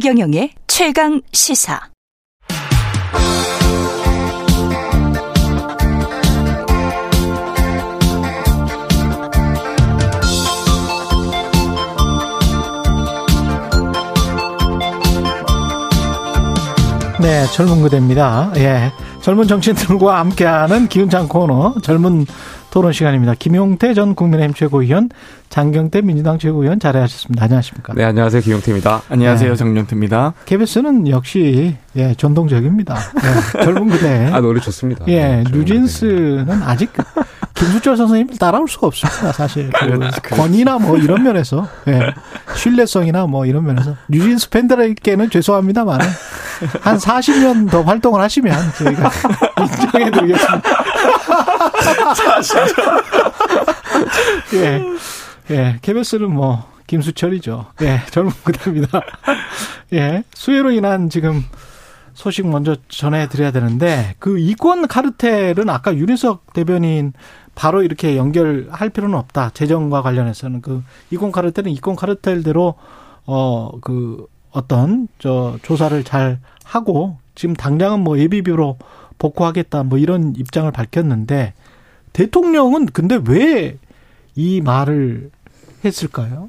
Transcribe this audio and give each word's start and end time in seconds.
최경영의 0.00 0.50
최강 0.68 1.20
시사. 1.32 1.80
네, 17.20 17.44
젊은 17.52 17.82
그대입니다. 17.82 18.52
예. 18.54 18.92
젊은 19.20 19.48
정치인들과 19.48 20.20
함께하는 20.20 20.86
기운찬 20.86 21.26
코너, 21.26 21.74
젊은 21.82 22.24
토론 22.70 22.92
시간입니다. 22.92 23.34
김용태 23.38 23.94
전 23.94 24.14
국민의힘 24.14 24.54
최고위원, 24.54 25.08
장경태 25.48 26.02
민주당 26.02 26.38
최고위원 26.38 26.78
자리하셨습니다. 26.78 27.44
안녕하십니까? 27.44 27.94
네, 27.94 28.04
안녕하세요. 28.04 28.42
김용태입니다. 28.42 29.02
안녕하세요. 29.08 29.50
네. 29.50 29.56
정용태입니다. 29.56 30.34
KBS는 30.44 31.08
역시 31.08 31.76
예, 31.96 32.14
전동적입니다. 32.14 32.96
예, 32.96 33.64
젊은 33.64 33.88
그대. 33.88 34.26
아, 34.32 34.40
노래 34.40 34.60
좋습니다. 34.60 35.06
예, 35.08 35.42
네, 35.42 35.44
뉴진스는 35.50 36.62
아직 36.62 36.92
김수철 37.54 37.96
선생님을 37.96 38.36
따라올 38.36 38.68
수가 38.68 38.86
없습니다. 38.88 39.32
사실 39.32 39.70
그 40.22 40.36
권위나 40.36 40.78
뭐 40.78 40.98
이런 40.98 41.22
면에서 41.22 41.66
예, 41.88 42.12
신뢰성이나 42.54 43.26
뭐 43.26 43.46
이런 43.46 43.64
면에서 43.64 43.96
뉴진스 44.08 44.50
팬들에게는 44.50 45.30
죄송합니다만 45.30 46.00
한 46.80 46.96
40년 46.96 47.70
더 47.70 47.82
활동을 47.82 48.20
하시면 48.20 48.54
저희가 48.78 49.10
인정해드리겠습니다. 49.60 50.70
40년. 52.14 53.04
예, 54.54 54.82
예, 55.50 55.78
KBS는 55.82 56.30
뭐 56.32 56.70
김수철이죠. 56.86 57.66
예, 57.82 58.02
젊은 58.10 58.32
그대입니다. 58.44 59.00
예, 59.92 60.22
수해로 60.34 60.70
인한 60.70 61.10
지금 61.10 61.44
소식 62.14 62.46
먼저 62.48 62.76
전해드려야 62.88 63.52
되는데 63.52 64.14
그 64.18 64.38
이권 64.38 64.88
카르텔은 64.88 65.68
아까 65.70 65.94
윤희석 65.94 66.52
대변인 66.52 67.12
바로 67.54 67.82
이렇게 67.82 68.16
연결할 68.16 68.90
필요는 68.90 69.16
없다. 69.18 69.50
재정과 69.54 70.02
관련해서는 70.02 70.62
그 70.62 70.82
이권 71.10 71.30
카르텔은 71.32 71.70
이권 71.72 71.96
카르텔대로 71.96 72.74
어 73.26 73.70
그 73.82 74.26
어떤 74.50 75.08
저 75.18 75.58
조사를 75.62 76.02
잘 76.04 76.38
하고 76.64 77.18
지금 77.34 77.54
당장은 77.54 78.00
뭐 78.00 78.18
예비비로 78.18 78.78
복구하겠다 79.18 79.84
뭐 79.84 79.98
이런 79.98 80.34
입장을 80.36 80.70
밝혔는데 80.70 81.54
대통령은 82.12 82.86
근데 82.86 83.20
왜 83.26 83.78
이 84.38 84.60
말을 84.60 85.32
했을까요? 85.84 86.48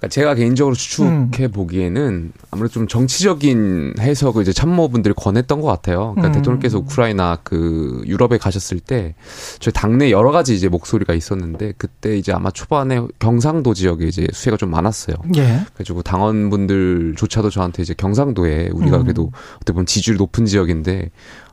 그러니까 0.00 0.08
제가 0.08 0.34
개인적으로 0.34 0.74
추측해 0.74 1.44
음. 1.44 1.50
보기에는 1.52 2.32
아무래도 2.50 2.72
좀 2.72 2.88
정치적인 2.88 3.94
해석을 4.00 4.42
이제 4.42 4.52
참모분들이 4.52 5.12
권했던 5.14 5.60
것 5.60 5.68
같아요. 5.68 6.14
그러니까 6.14 6.28
음. 6.28 6.32
대통령께서 6.32 6.78
우크라이나 6.78 7.38
그 7.44 8.02
유럽에 8.06 8.38
가셨을 8.38 8.80
때 8.80 9.14
저희 9.58 9.72
당내 9.74 10.10
여러 10.10 10.30
가지 10.30 10.54
이제 10.54 10.68
목소리가 10.68 11.12
있었는데 11.12 11.74
그때 11.76 12.16
이제 12.16 12.32
아마 12.32 12.50
초반에 12.50 13.02
경상도 13.18 13.74
지역에 13.74 14.06
이제 14.06 14.26
수해가 14.32 14.56
좀 14.56 14.70
많았어요. 14.70 15.16
예. 15.36 15.60
그래가지고 15.74 16.02
당원분들조차도 16.02 17.50
저한테 17.50 17.82
이제 17.82 17.92
경상도에 17.92 18.70
우리가 18.72 18.98
음. 18.98 19.02
그래도 19.02 19.30
어떻게 19.56 19.74
보면 19.74 19.84
지지율 19.84 20.16
높은 20.16 20.46
지역인데 20.46 21.10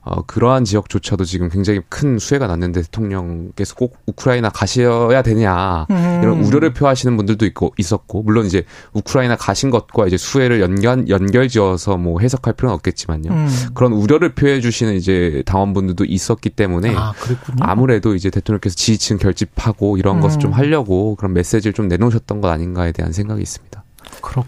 어, 0.09 0.23
그러한 0.25 0.63
지역조차도 0.63 1.25
지금 1.25 1.49
굉장히 1.49 1.81
큰 1.89 2.17
수해가 2.17 2.47
났는데 2.47 2.81
대통령께서 2.83 3.75
꼭 3.75 3.97
우크라이나 4.05 4.49
가셔야 4.49 5.21
되냐 5.21 5.85
음. 5.89 6.19
이런 6.23 6.43
우려를 6.43 6.73
표하시는 6.73 7.17
분들도 7.17 7.45
있고 7.47 7.73
있었고 7.77 8.23
물론 8.23 8.45
이제 8.45 8.63
우크라이나 8.93 9.35
가신 9.35 9.69
것과 9.69 10.07
이제 10.07 10.17
수해를 10.17 10.61
연결 10.61 11.09
연결지어서 11.09 11.97
뭐 11.97 12.19
해석할 12.19 12.53
필요는 12.53 12.73
없겠지만요 12.75 13.31
음. 13.31 13.47
그런 13.73 13.93
우려를 13.93 14.33
표해 14.33 14.61
주시는 14.61 14.95
이제 14.95 15.43
당원분들도 15.45 16.05
있었기 16.05 16.51
때문에 16.51 16.95
아, 16.95 17.13
아무래도 17.59 18.15
이제 18.15 18.29
대통령께서 18.29 18.75
지지층 18.75 19.17
결집하고 19.17 19.97
이런 19.97 20.17
음. 20.17 20.21
것을 20.21 20.39
좀 20.39 20.51
하려고 20.53 21.15
그런 21.15 21.33
메시지를 21.33 21.73
좀 21.73 21.87
내놓으셨던 21.87 22.41
것 22.41 22.49
아닌가에 22.49 22.91
대한 22.91 23.11
생각이 23.11 23.41
있습니다. 23.41 23.83
그렇 24.21 24.43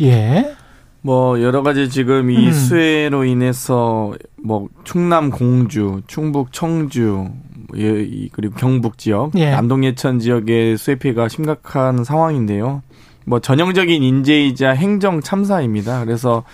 예. 0.00 0.54
뭐 1.02 1.40
여러 1.42 1.62
가지 1.62 1.90
지금 1.90 2.30
이 2.30 2.46
음. 2.46 2.52
수해로 2.52 3.24
인해서 3.24 4.14
뭐 4.44 4.68
충남 4.84 5.30
공주, 5.30 6.02
충북 6.06 6.52
청주 6.52 7.28
예, 7.76 8.28
그리고 8.30 8.54
경북 8.56 8.98
지역, 8.98 9.32
예. 9.36 9.50
남동 9.50 9.84
예천 9.84 10.18
지역의 10.20 10.76
수해 10.76 10.96
피해가 10.96 11.28
심각한 11.28 12.04
상황인데요. 12.04 12.82
뭐 13.24 13.40
전형적인 13.40 14.02
인재이자 14.02 14.70
행정 14.72 15.22
참사입니다. 15.22 16.04
그래서 16.04 16.44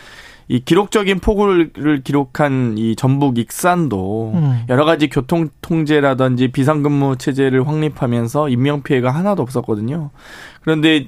이 0.46 0.60
기록적인 0.60 1.18
폭우를 1.18 2.02
기록한 2.04 2.76
이 2.78 2.94
전북 2.96 3.38
익산도 3.38 4.32
음. 4.34 4.62
여러 4.68 4.84
가지 4.84 5.08
교통 5.08 5.48
통제라든지 5.60 6.48
비상근무 6.48 7.16
체제를 7.18 7.66
확립하면서 7.66 8.48
인명 8.48 8.82
피해가 8.82 9.10
하나도 9.10 9.42
없었거든요. 9.42 10.10
그런데 10.62 11.06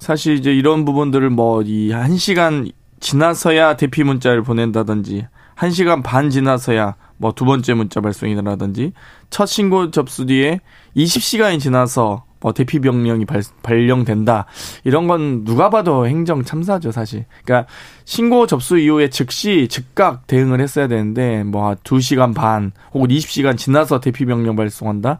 사실 0.00 0.34
이제 0.34 0.52
이런 0.52 0.84
부분들을 0.84 1.30
뭐 1.30 1.62
이 1.62 1.90
한 1.92 2.16
시간 2.16 2.68
지나서야 3.00 3.76
대피 3.76 4.02
문자를 4.04 4.42
보낸다든지 4.42 5.26
한 5.56 5.72
시간 5.72 6.02
반 6.02 6.30
지나서야 6.30 6.94
뭐 7.18 7.32
두 7.32 7.44
번째 7.44 7.74
문자 7.74 8.00
발송이라든지 8.00 8.92
첫 9.30 9.46
신고 9.46 9.90
접수 9.90 10.26
뒤에 10.26 10.60
20시간이 10.96 11.60
지나서 11.60 12.24
뭐 12.40 12.52
대피 12.52 12.78
병령이 12.80 13.24
발, 13.24 13.42
발령된다 13.62 14.44
이런 14.84 15.08
건 15.08 15.44
누가 15.44 15.70
봐도 15.70 16.06
행정 16.06 16.44
참사죠 16.44 16.92
사실. 16.92 17.24
그러니까 17.44 17.68
신고 18.04 18.46
접수 18.46 18.78
이후에 18.78 19.08
즉시 19.08 19.68
즉각 19.68 20.26
대응을 20.26 20.60
했어야 20.60 20.86
되는데 20.86 21.42
뭐 21.44 21.74
2시간 21.82 22.34
반 22.34 22.72
혹은 22.92 23.08
20시간 23.08 23.56
지나서 23.56 24.00
대피 24.00 24.26
명령 24.26 24.54
발송한다 24.54 25.18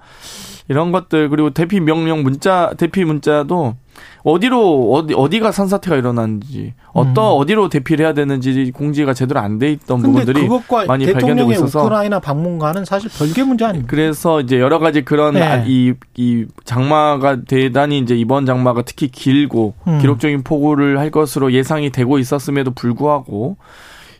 이런 0.68 0.92
것들 0.92 1.30
그리고 1.30 1.50
대피 1.50 1.80
명령 1.80 2.22
문자 2.22 2.74
대피 2.76 3.04
문자도 3.04 3.76
어디로 4.22 4.92
어디 4.92 5.14
어디가 5.14 5.52
산사태가 5.52 5.96
일어났는지 5.96 6.74
어떤 6.92 7.24
음. 7.24 7.38
어디로 7.38 7.68
대피를 7.68 8.04
해야 8.04 8.14
되는지 8.14 8.72
공지가 8.74 9.12
제대로 9.12 9.40
안 9.40 9.56
돼 9.58 9.72
있던 9.72 10.02
부분들이 10.02 10.48
많이 10.86 11.10
발견되고 11.10 11.50
있어서 11.52 11.80
우크라이나 11.80 12.20
방문과는 12.20 12.84
사실 12.84 13.10
별개 13.16 13.42
문제 13.42 13.64
아닙니까? 13.64 13.90
그래서 13.90 14.40
이제 14.40 14.60
여러 14.60 14.78
가지 14.78 15.02
그런 15.02 15.34
네. 15.34 15.64
이, 15.66 15.94
이 16.16 16.44
장마가 16.64 17.44
대단히 17.44 17.98
이제 17.98 18.14
이번 18.14 18.44
장마가 18.44 18.82
특히 18.82 19.08
길고 19.08 19.74
음. 19.86 19.98
기록적인 20.00 20.42
폭우를 20.42 20.98
할 20.98 21.10
것으로 21.10 21.52
예상이 21.52 21.90
되고 21.90 22.18
있었음에도 22.18 22.72
불구하고 22.72 23.56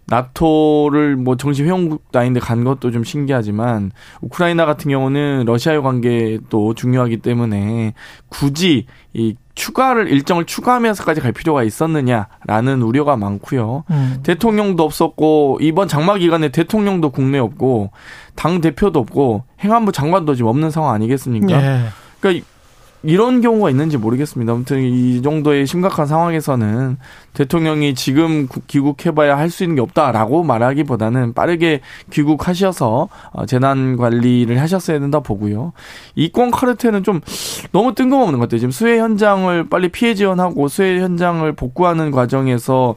나토를 0.07 1.17
뭐 1.17 1.37
정식 1.37 1.65
회원국 1.65 2.05
아닌데 2.15 2.41
간 2.41 2.65
것도 2.65 2.91
좀 2.93 3.05
신기하지만 3.05 3.91
우크라이나 4.21 4.65
같은 4.65 4.91
경우는 4.91 5.45
러시아의 5.47 5.83
관계도 5.83 6.75
중요하기 6.75 7.19
때문에 7.19 7.95
굳이 8.29 8.87
이 9.13 9.35
추가를 9.57 10.09
일정을 10.13 10.45
추가하면서까지 10.45 11.21
갈 11.21 11.33
필요가 11.33 11.65
있었느냐라는 11.65 12.83
우려가 12.83 13.17
많고요. 13.17 13.85
음. 13.91 14.21
대통령도 14.23 14.85
없었고 14.85 15.59
이번 15.63 15.89
장마 15.89 16.17
기간에 16.19 16.51
대통령도 16.51 17.11
국내에 17.11 17.41
없고 17.41 17.91
당 18.37 18.61
대표도 18.61 19.01
없고 19.01 19.45
행안부 19.61 19.93
장관도 19.93 20.35
지금 20.37 20.51
없는 20.51 20.71
상황 20.71 20.95
아니겠습니까? 20.95 21.61
예. 21.61 21.81
그러니까 22.21 22.47
이런 23.03 23.41
경우가 23.41 23.71
있는지 23.71 23.97
모르겠습니다. 23.99 24.53
아무튼 24.53 24.81
이 24.83 25.23
정도의 25.23 25.67
심각한 25.67 26.07
상황에서는 26.07 26.97
대통령이 27.35 27.95
지금 27.95 28.49
귀국해봐야 28.67 29.37
할 29.39 29.51
수 29.51 29.63
있는 29.63 29.77
게 29.77 29.81
없다라고 29.83 30.43
말하기보다는 30.43 31.33
빠르게 31.35 31.81
귀국하셔서 32.11 33.09
어, 33.33 33.47
재난 33.47 33.97
관리를 33.97 34.61
하셨어야 34.61 34.99
된다 34.99 35.21
보고요. 35.21 35.73
이권 36.17 36.51
카르텔은 36.51 37.05
좀 37.05 37.21
너무 37.73 37.95
뜬금없는 37.95 38.39
것 38.39 38.47
같아요. 38.47 38.59
지금 38.59 38.71
수해 38.73 38.99
현장을 38.99 39.69
빨리 39.69 39.89
피해 39.89 40.15
지원하고 40.15 40.67
수해 40.69 40.99
현장을 41.01 41.51
복구하는 41.53 42.11
과정에서 42.11 42.97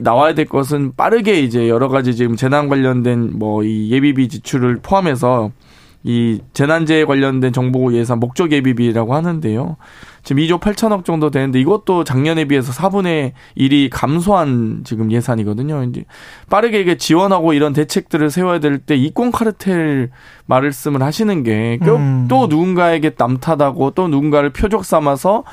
나와야 0.00 0.34
될 0.34 0.44
것은 0.46 0.92
빠르게 0.96 1.40
이제 1.40 1.68
여러 1.68 1.88
가지 1.88 2.14
지금 2.14 2.36
재난 2.36 2.68
관련된 2.68 3.38
뭐 3.38 3.60
이 3.62 3.90
예비비 3.90 4.28
지출을 4.28 4.78
포함해서 4.82 5.50
이 6.02 6.40
재난재해 6.54 7.04
관련된 7.04 7.52
정보 7.52 7.92
예산 7.92 8.20
목적 8.20 8.52
예비비라고 8.52 9.14
하는데요. 9.14 9.76
지금 10.22 10.42
2조 10.42 10.60
8천억 10.60 11.04
정도 11.04 11.30
되는데 11.30 11.60
이것도 11.60 12.04
작년에 12.04 12.46
비해서 12.46 12.72
4분의 12.72 13.32
1이 13.58 13.88
감소한 13.90 14.80
지금 14.84 15.12
예산이거든요. 15.12 15.84
이제 15.84 16.04
빠르게 16.48 16.80
이게 16.80 16.96
지원하고 16.96 17.52
이런 17.52 17.72
대책들을 17.72 18.30
세워야 18.30 18.60
될 18.60 18.78
때 18.78 18.96
이권 18.96 19.30
카르텔 19.30 20.10
말씀을 20.46 21.02
하시는 21.02 21.42
게또 21.42 21.96
음. 21.96 22.26
누군가에게 22.28 23.12
남탓하고 23.18 23.90
또 23.90 24.08
누군가를 24.08 24.50
표적 24.50 24.84
삼아서 24.84 25.44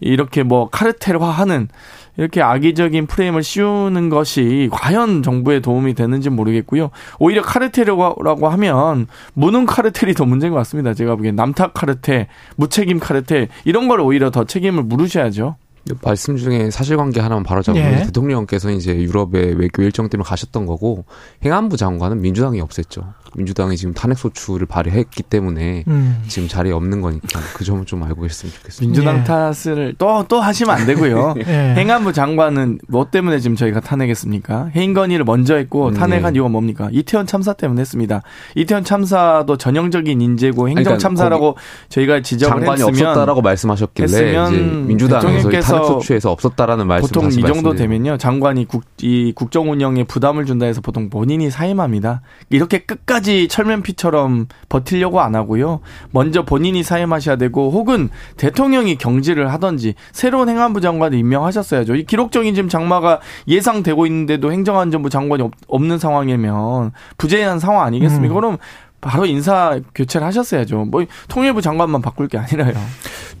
이렇게 0.00 0.42
뭐 0.42 0.68
카르텔화하는 0.70 1.68
이렇게 2.16 2.42
악의적인 2.42 3.06
프레임을 3.06 3.42
씌우는 3.42 4.08
것이 4.08 4.68
과연 4.72 5.22
정부에 5.22 5.60
도움이 5.60 5.94
되는지 5.94 6.30
모르겠고요. 6.30 6.90
오히려 7.18 7.42
카르텔이라고 7.42 8.48
하면 8.48 9.06
무능 9.32 9.66
카르텔이 9.66 10.14
더 10.14 10.24
문제인 10.24 10.52
것 10.52 10.58
같습니다. 10.60 10.94
제가 10.94 11.16
보기엔 11.16 11.34
남탓 11.36 11.74
카르텔, 11.74 12.28
무책임 12.56 13.00
카르텔 13.00 13.48
이런 13.64 13.88
걸 13.88 14.00
오히려 14.00 14.30
더 14.30 14.44
책임을 14.44 14.84
물으셔야죠. 14.84 15.56
말씀 16.02 16.36
중에 16.36 16.70
사실관계 16.70 17.20
하나만 17.20 17.42
바로 17.42 17.60
잡으면 17.60 17.92
예. 17.92 18.02
대통령께서 18.04 18.70
이제 18.70 18.96
유럽의 18.96 19.54
외교 19.58 19.82
일정 19.82 20.08
때문에 20.08 20.26
가셨던 20.26 20.64
거고 20.64 21.04
행안부 21.44 21.76
장관은 21.76 22.22
민주당이 22.22 22.60
없앴죠. 22.62 23.04
민주당이 23.36 23.76
지금 23.76 23.94
탄핵 23.94 24.18
소추를 24.18 24.66
발의했기 24.66 25.22
때문에 25.22 25.84
음. 25.86 26.22
지금 26.26 26.48
자리에 26.48 26.72
없는 26.72 27.00
거니까 27.00 27.40
그 27.54 27.64
점은 27.64 27.86
좀 27.86 28.02
알고 28.02 28.22
계셨으면 28.22 28.52
좋겠습니다. 28.54 28.86
민주당 28.86 29.20
예. 29.20 29.24
탓을 29.24 29.94
또 29.98 30.24
또 30.28 30.40
하시면 30.40 30.74
안 30.74 30.86
되고요. 30.86 31.34
예. 31.46 31.74
행안부 31.76 32.12
장관은 32.12 32.78
뭐 32.88 33.08
때문에 33.10 33.38
지금 33.38 33.56
저희가 33.56 33.80
탄핵했습니까? 33.80 34.70
건의를 34.94 35.24
먼저 35.24 35.56
했고 35.56 35.88
음, 35.88 35.94
탄핵한 35.94 36.32
네. 36.32 36.36
이유가 36.36 36.48
뭡니까? 36.48 36.88
이태원 36.92 37.26
참사 37.26 37.52
때문에 37.52 37.80
했습니다. 37.80 38.22
이태원 38.54 38.84
참사도 38.84 39.56
전형적인 39.56 40.20
인재고 40.20 40.68
행정 40.68 40.84
그러니까 40.84 40.98
참사라고 40.98 41.56
저희가 41.88 42.22
지적을 42.22 42.60
장관이 42.60 42.82
했으면 42.82 43.10
없었다라고 43.10 43.42
말씀하셨길래 43.42 44.06
이제 44.06 44.50
민주당에서 44.86 45.50
탄핵 45.50 45.62
소추에서 45.62 46.30
없었다라는 46.30 46.86
말씀 46.86 47.08
보통 47.08 47.30
이 47.30 47.42
정도 47.42 47.74
되면요 47.74 48.16
장관이 48.18 48.66
국, 48.66 48.84
이 49.02 49.32
국정 49.34 49.70
운영에 49.70 50.04
부담을 50.04 50.46
준다 50.46 50.66
해서 50.66 50.80
보통 50.80 51.10
본인이 51.10 51.50
사임합니다. 51.50 52.22
이렇게 52.50 52.78
끝까지 52.78 53.23
끝까지 53.24 53.48
철면피처럼 53.48 54.46
버틸려고 54.68 55.20
안 55.20 55.34
하고요. 55.34 55.80
먼저 56.12 56.44
본인이 56.44 56.82
사임하셔야 56.82 57.36
되고 57.36 57.70
혹은 57.72 58.10
대통령이 58.36 58.96
경질을 58.96 59.52
하든지 59.52 59.94
새로운 60.12 60.48
행안부 60.48 60.80
장관을 60.80 61.18
임명하셨어야죠. 61.18 61.96
이 61.96 62.04
기록적인 62.04 62.54
지금 62.54 62.68
장마가 62.68 63.20
예상되고 63.48 64.06
있는데도 64.06 64.52
행정안전부 64.52 65.10
장관이 65.10 65.42
없 65.42 65.84
는 65.84 65.98
상황이면 65.98 66.92
부재한 67.18 67.58
상황 67.58 67.84
아니겠습니까? 67.84 68.32
음. 68.32 68.40
그럼 68.40 68.58
바로 69.02 69.26
인사 69.26 69.80
교체를 69.94 70.26
하셨어야죠. 70.26 70.86
뭐 70.86 71.04
통일부 71.28 71.60
장관만 71.60 72.00
바꿀 72.00 72.28
게 72.28 72.38
아니라요. 72.38 72.72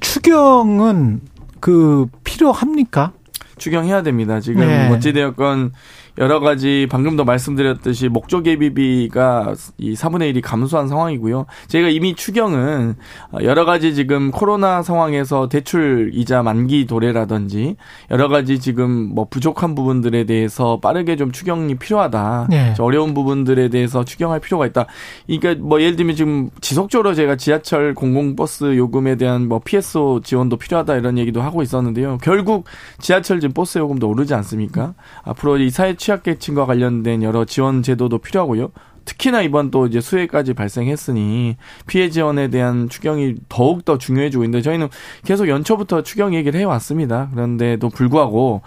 추경은 0.00 1.22
그 1.60 2.06
필요합니까? 2.24 3.12
추경해야 3.56 4.02
됩니다. 4.02 4.40
지금 4.40 4.60
네. 4.66 4.90
어찌되었건 4.90 5.72
여러 6.18 6.38
가지 6.40 6.86
방금도 6.90 7.24
말씀드렸듯이 7.24 8.08
목적 8.08 8.46
예비비가 8.46 9.54
이 9.78 9.94
4분의 9.94 10.32
1이 10.32 10.42
감소한 10.42 10.86
상황이고요. 10.86 11.46
저희가 11.68 11.88
이미 11.88 12.14
추경은 12.14 12.94
여러 13.42 13.64
가지 13.64 13.94
지금 13.94 14.30
코로나 14.30 14.82
상황에서 14.82 15.48
대출 15.48 16.10
이자 16.14 16.42
만기 16.42 16.86
도래라든지 16.86 17.76
여러 18.10 18.28
가지 18.28 18.60
지금 18.60 18.90
뭐 19.14 19.26
부족한 19.28 19.74
부분들에 19.74 20.24
대해서 20.24 20.78
빠르게 20.80 21.16
좀 21.16 21.32
추경이 21.32 21.74
필요하다. 21.76 22.46
네. 22.50 22.74
어려운 22.78 23.12
부분들에 23.14 23.68
대해서 23.68 24.04
추경할 24.04 24.38
필요가 24.40 24.66
있다. 24.66 24.86
그러니까 25.26 25.64
뭐 25.64 25.80
예를 25.80 25.96
들면 25.96 26.14
지금 26.14 26.50
지속적으로 26.60 27.14
제가 27.14 27.36
지하철 27.36 27.94
공공버스 27.94 28.76
요금에 28.76 29.16
대한 29.16 29.48
뭐 29.48 29.60
PSO 29.64 30.20
지원도 30.22 30.58
필요하다 30.58 30.94
이런 30.96 31.18
얘기도 31.18 31.42
하고 31.42 31.62
있었는데요. 31.62 32.18
결국 32.22 32.66
지하철 33.00 33.40
지금 33.40 33.52
버스 33.52 33.78
요금도 33.78 34.08
오르지 34.08 34.32
않습니까? 34.34 34.94
앞으로 35.24 35.58
이 35.58 35.70
사회 35.70 35.94
취약계층과 36.04 36.66
관련된 36.66 37.22
여러 37.22 37.46
지원 37.46 37.82
제도도 37.82 38.18
필요하고요. 38.18 38.72
특히나 39.04 39.42
이번 39.42 39.70
또 39.70 39.86
이제 39.86 40.00
수해까지 40.00 40.54
발생했으니 40.54 41.56
피해 41.86 42.10
지원에 42.10 42.48
대한 42.48 42.88
추경이 42.88 43.34
더욱 43.48 43.84
더 43.84 43.98
중요해지고 43.98 44.44
있는데 44.44 44.62
저희는 44.62 44.88
계속 45.24 45.48
연초부터 45.48 46.02
추경 46.02 46.34
얘기를 46.34 46.58
해왔습니다. 46.58 47.30
그런데도 47.32 47.88
불구하고 47.90 48.62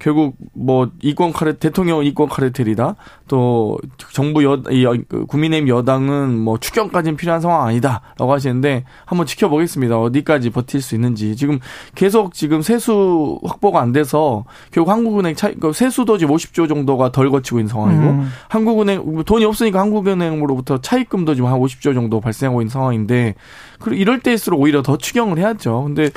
결국 0.00 0.34
뭐 0.54 0.90
이권 1.02 1.32
카르 1.32 1.54
대통령 1.54 2.04
이권 2.04 2.28
카르텔이다. 2.28 2.96
또 3.28 3.78
정부 4.12 4.42
여 4.42 4.60
이, 4.70 4.84
그 5.06 5.26
국민의힘 5.26 5.68
여당은 5.68 6.36
뭐 6.36 6.58
추경까지는 6.58 7.16
필요한 7.16 7.40
상황 7.40 7.66
아니다라고 7.66 8.32
하시는데 8.32 8.84
한번 9.04 9.26
지켜보겠습니다. 9.26 9.98
어디까지 9.98 10.50
버틸 10.50 10.80
수 10.80 10.94
있는지 10.94 11.36
지금 11.36 11.60
계속 11.94 12.34
지금 12.34 12.62
세수 12.62 13.38
확보가 13.44 13.80
안 13.80 13.92
돼서 13.92 14.44
결국 14.72 14.90
한국은행 14.90 15.34
차그 15.36 15.72
세수도 15.72 16.18
지금 16.18 16.34
50조 16.34 16.68
정도가 16.68 17.12
덜 17.12 17.30
거치고 17.30 17.60
있는 17.60 17.68
상황이고 17.68 18.02
음. 18.02 18.28
한국은행 18.48 19.22
돈이 19.24 19.44
없으니까 19.44 19.79
한국은행으로부터 19.80 20.80
차입금도 20.80 21.34
지금 21.34 21.48
한 21.48 21.58
50조 21.58 21.94
정도 21.94 22.20
발생하고 22.20 22.60
있는 22.62 22.70
상황인데 22.70 23.34
그리고 23.80 24.00
이럴 24.00 24.20
때일수록 24.20 24.60
오히려 24.60 24.82
더 24.82 24.96
추경을 24.96 25.38
해야죠. 25.38 25.84
근데 25.84 26.10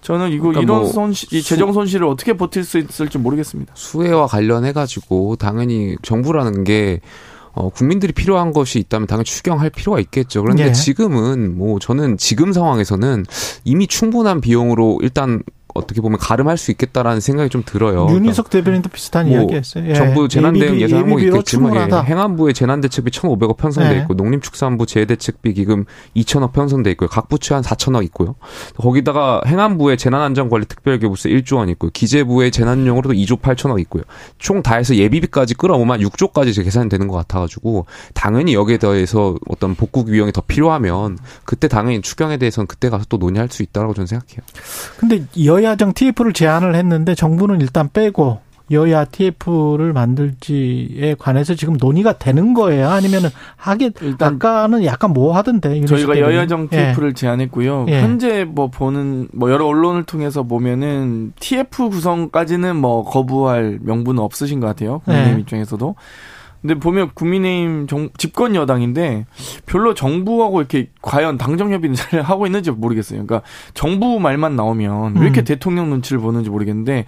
저는 0.00 0.30
이거 0.30 0.48
그러니까 0.48 0.62
이런 0.62 0.82
뭐 0.82 0.86
손실, 0.86 1.32
이 1.32 1.42
재정 1.42 1.72
손실을 1.72 2.06
어떻게 2.06 2.32
버틸 2.32 2.64
수 2.64 2.78
있을지 2.78 3.18
모르겠습니다. 3.18 3.72
수혜와 3.76 4.26
관련해 4.26 4.72
가지고 4.72 5.36
당연히 5.36 5.96
정부라는 6.02 6.64
게 6.64 7.00
어, 7.54 7.68
국민들이 7.68 8.12
필요한 8.12 8.52
것이 8.52 8.78
있다면 8.78 9.06
당연히 9.06 9.24
추경할 9.24 9.70
필요가 9.70 10.00
있겠죠. 10.00 10.42
그런데 10.42 10.66
네. 10.66 10.72
지금은 10.72 11.56
뭐 11.56 11.78
저는 11.78 12.16
지금 12.16 12.52
상황에서는 12.52 13.24
이미 13.64 13.86
충분한 13.86 14.40
비용으로 14.40 14.98
일단 15.02 15.42
어떻게 15.74 16.00
보면 16.00 16.18
가름할 16.18 16.56
수 16.56 16.70
있겠다라는 16.70 17.20
생각이 17.20 17.50
좀 17.50 17.62
들어요. 17.64 18.06
윤희석 18.10 18.48
그러니까 18.48 18.50
대변인도 18.50 18.88
비슷한 18.88 19.28
뭐 19.28 19.36
이야기했어요. 19.38 19.88
예. 19.88 19.94
정부 19.94 20.28
재난대응 20.28 20.80
예산 20.80 21.00
항목이 21.00 21.26
있겠지만 21.26 21.74
예. 21.76 21.94
행안부의 21.94 22.54
재난대책비 22.54 23.10
1,500억 23.10 23.56
편성돼 23.58 23.94
예. 23.94 24.00
있고 24.00 24.14
농림축산부 24.14 24.86
재해대책비 24.86 25.52
기금 25.54 25.84
2,000억 26.16 26.52
편성돼 26.52 26.90
있고요. 26.92 27.08
각 27.08 27.28
부처 27.28 27.54
한 27.54 27.62
4,000억 27.62 28.04
있고요. 28.06 28.36
거기다가 28.76 29.42
행안부의 29.46 29.96
재난안전관리 29.98 30.66
특별기부세 30.66 31.28
1조 31.28 31.58
원 31.58 31.68
있고요. 31.70 31.90
기재부의 31.92 32.50
재난용으로도 32.50 33.14
2조 33.14 33.40
8천억 33.40 33.78
있고요. 33.80 34.02
총 34.38 34.62
다 34.62 34.76
해서 34.76 34.94
예비비까지 34.94 35.54
끌어오면 35.54 36.00
6조까지 36.00 36.62
계산이 36.62 36.88
되는 36.88 37.08
것 37.08 37.16
같아가지고 37.16 37.86
당연히 38.14 38.54
여기에 38.54 38.78
대해서 38.78 39.36
어떤 39.48 39.74
복구 39.74 40.04
비용이 40.04 40.32
더 40.32 40.40
필요하면 40.40 41.18
그때 41.44 41.68
당연히 41.68 42.00
추경에 42.00 42.36
대해서는 42.36 42.66
그때 42.66 42.88
가서 42.88 43.04
또 43.08 43.16
논의할 43.16 43.48
수 43.50 43.62
있다라고 43.62 43.94
저는 43.94 44.06
생각해요. 44.06 44.40
근데 44.98 45.24
여 45.44 45.61
여야정 45.62 45.92
TF를 45.92 46.32
제안을 46.32 46.74
했는데 46.74 47.14
정부는 47.14 47.60
일단 47.60 47.88
빼고 47.92 48.40
여야 48.70 49.04
TF를 49.04 49.92
만들지에 49.92 51.16
관해서 51.18 51.54
지금 51.54 51.76
논의가 51.78 52.18
되는 52.18 52.54
거예요? 52.54 52.88
아니면은 52.88 53.28
하게 53.56 53.90
일단 54.00 54.36
아까는 54.36 54.84
약간 54.84 55.12
뭐 55.12 55.36
하던데 55.36 55.84
저희가 55.84 56.18
여야정 56.18 56.68
TF를 56.68 57.10
예. 57.10 57.12
제안했고요. 57.12 57.86
예. 57.88 58.00
현재 58.00 58.44
뭐 58.44 58.68
보는 58.68 59.28
뭐 59.32 59.50
여러 59.50 59.66
언론을 59.66 60.04
통해서 60.04 60.42
보면은 60.42 61.32
TF 61.38 61.90
구성까지는 61.90 62.76
뭐 62.76 63.04
거부할 63.04 63.78
명분은 63.82 64.22
없으신 64.22 64.60
것 64.60 64.68
같아요. 64.68 65.00
국민의힘 65.00 65.36
예. 65.36 65.40
입장에서도. 65.40 65.94
근데 66.62 66.74
보면 66.74 67.10
국민의힘 67.14 67.86
정, 67.88 68.08
집권 68.16 68.54
여당인데 68.54 69.26
별로 69.66 69.94
정부하고 69.94 70.60
이렇게 70.60 70.88
과연 71.02 71.36
당정 71.36 71.72
협의는 71.72 71.96
잘 71.96 72.22
하고 72.22 72.46
있는지 72.46 72.70
모르겠어요. 72.70 73.26
그러니까 73.26 73.46
정부 73.74 74.18
말만 74.18 74.56
나오면 74.56 75.16
왜 75.16 75.22
이렇게 75.24 75.42
음. 75.42 75.44
대통령 75.44 75.90
눈치를 75.90 76.20
보는지 76.20 76.48
모르겠는데 76.50 77.04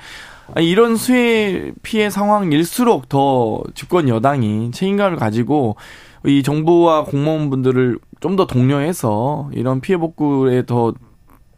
이런 0.59 0.97
수해 0.97 1.73
피해 1.83 2.11
상황일수록 2.11 3.09
더 3.09 3.62
집권 3.75 4.09
여당이 4.09 4.73
책임감을 4.73 5.17
가지고 5.17 5.76
이 6.26 6.43
정부와 6.43 7.05
공무원분들을 7.05 7.99
좀 8.21 8.37
더 8.37 8.47
독려해서 8.47 9.50
이런 9.52 9.81
피해 9.83 9.99
복구에 9.99 10.64
더 10.64 10.95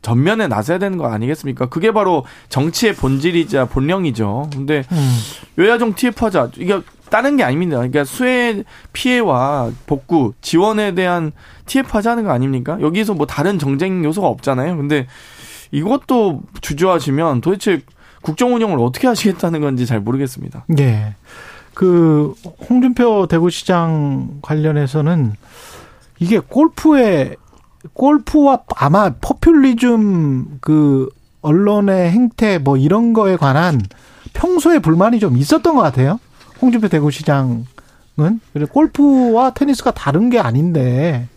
전면에 0.02 0.48
나서야 0.48 0.78
되는 0.78 0.98
거 0.98 1.06
아니겠습니까? 1.06 1.66
그게 1.66 1.92
바로 1.92 2.24
정치의 2.48 2.94
본질이자 2.94 3.66
본령이죠. 3.66 4.50
근데 4.52 4.82
음. 4.90 5.16
여야정 5.58 5.94
TF하자 5.94 6.50
이게 6.58 6.80
다른 7.10 7.36
게 7.36 7.44
아닙니다. 7.44 7.76
그러니까 7.76 8.04
수해 8.04 8.62
피해와 8.92 9.70
복구 9.86 10.32
지원에 10.40 10.94
대한 10.94 11.32
TF 11.66 11.88
하자는 11.92 12.24
거 12.24 12.30
아닙니까? 12.30 12.78
여기서 12.80 13.14
뭐 13.14 13.26
다른 13.26 13.58
정쟁 13.58 14.04
요소가 14.04 14.28
없잖아요. 14.28 14.76
근데 14.76 15.06
이것도 15.70 16.42
주저하시면 16.60 17.40
도대체 17.40 17.82
국정 18.22 18.54
운영을 18.54 18.78
어떻게 18.80 19.06
하시겠다는 19.06 19.60
건지 19.60 19.86
잘 19.86 20.00
모르겠습니다. 20.00 20.64
네. 20.68 21.14
그 21.74 22.34
홍준표 22.68 23.26
대구시장 23.26 24.38
관련해서는 24.42 25.34
이게 26.18 26.38
골프에 26.38 27.36
골프와 27.92 28.62
아마 28.76 29.10
포퓰리즘 29.20 30.58
그 30.60 31.08
언론의 31.42 32.10
행태 32.10 32.58
뭐 32.58 32.76
이런 32.76 33.12
거에 33.12 33.36
관한 33.36 33.80
평소에 34.32 34.78
불만이 34.80 35.20
좀 35.20 35.36
있었던 35.36 35.74
것 35.76 35.82
같아요. 35.82 36.18
홍준표 36.60 36.88
대구시장은 36.88 37.64
그래 38.52 38.66
골프와 38.70 39.50
테니스가 39.50 39.92
다른 39.92 40.30
게 40.30 40.38
아닌데 40.38 41.28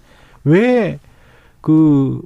왜 0.43 0.99
그 1.61 2.21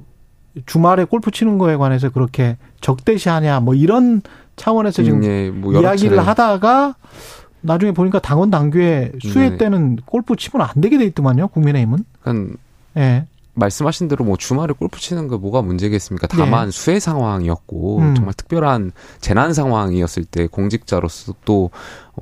주말에 0.66 1.04
골프 1.04 1.30
치는 1.30 1.58
거에 1.58 1.76
관해서 1.76 2.10
그렇게 2.10 2.56
적대시하냐 2.80 3.60
뭐 3.60 3.74
이런 3.74 4.22
차원에서 4.56 5.02
지금 5.02 5.18
음, 5.18 5.24
예, 5.24 5.50
뭐 5.50 5.72
이야기를 5.72 6.16
차례. 6.16 6.26
하다가 6.28 6.94
나중에 7.60 7.92
보니까 7.92 8.20
당원 8.20 8.50
당규에 8.50 9.12
수회 9.20 9.50
네. 9.50 9.56
때는 9.56 9.96
골프 10.04 10.36
치면 10.36 10.66
안 10.66 10.80
되게 10.80 10.98
돼 10.98 11.04
있더만요 11.06 11.48
국민의힘은. 11.48 12.04
그러니까 12.20 12.56
예. 12.98 13.26
말씀하신 13.54 14.08
대로 14.08 14.24
뭐 14.24 14.36
주말에 14.36 14.74
골프 14.74 15.00
치는 15.00 15.28
거 15.28 15.38
뭐가 15.38 15.62
문제겠습니까? 15.62 16.26
다만 16.26 16.66
네. 16.66 16.70
수해 16.72 17.00
상황이었고 17.00 17.98
음. 17.98 18.14
정말 18.14 18.34
특별한 18.34 18.92
재난 19.20 19.54
상황이었을 19.54 20.24
때 20.24 20.46
공직자로서 20.46 21.34
또 21.44 21.70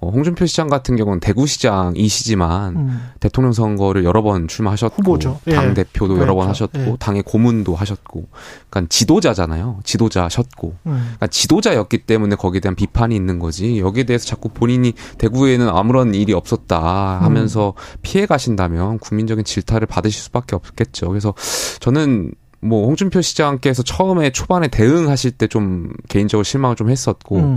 어, 0.01 0.09
홍준표 0.09 0.47
시장 0.47 0.69
같은 0.69 0.97
경우는 0.97 1.21
대구시장이시지만 1.21 2.77
음. 2.77 3.11
대통령 3.21 3.53
선거를 3.53 4.05
여러 4.05 4.23
번 4.23 4.49
출마하셨고 4.49 4.95
후보죠. 4.97 5.41
당 5.51 5.71
예. 5.71 5.75
대표도 5.75 6.15
그렇죠. 6.15 6.23
여러 6.23 6.35
번 6.35 6.49
하셨고 6.49 6.81
예. 6.81 6.97
당의 6.99 7.23
고문도 7.23 7.75
하셨고, 7.75 8.27
그러니까 8.71 8.89
지도자잖아요. 8.89 9.81
지도자셨고, 9.85 10.75
음. 10.87 10.93
그러니까 11.03 11.27
지도자였기 11.27 11.99
때문에 11.99 12.37
거기에 12.37 12.61
대한 12.61 12.75
비판이 12.75 13.15
있는 13.15 13.39
거지. 13.39 13.79
여기에 13.81 14.05
대해서 14.05 14.27
자꾸 14.27 14.49
본인이 14.49 14.95
대구에는 15.19 15.69
아무런 15.69 16.15
일이 16.15 16.33
없었다 16.33 17.21
하면서 17.21 17.75
음. 17.77 17.99
피해 18.01 18.25
가신다면 18.25 18.99
국민적인 18.99 19.45
질타를 19.45 19.87
받으실 19.87 20.23
수밖에 20.23 20.57
없겠죠. 20.57 21.09
그래서 21.09 21.35
저는 21.81 22.33
뭐 22.63 22.87
홍준표 22.87 23.21
시장께서 23.21 23.83
처음에 23.83 24.31
초반에 24.31 24.67
대응하실 24.69 25.33
때 25.33 25.53
좀 25.53 25.93
개인적으로 26.09 26.45
실망을 26.45 26.77
좀 26.77 26.89
했었고 26.89 27.37
음. 27.37 27.57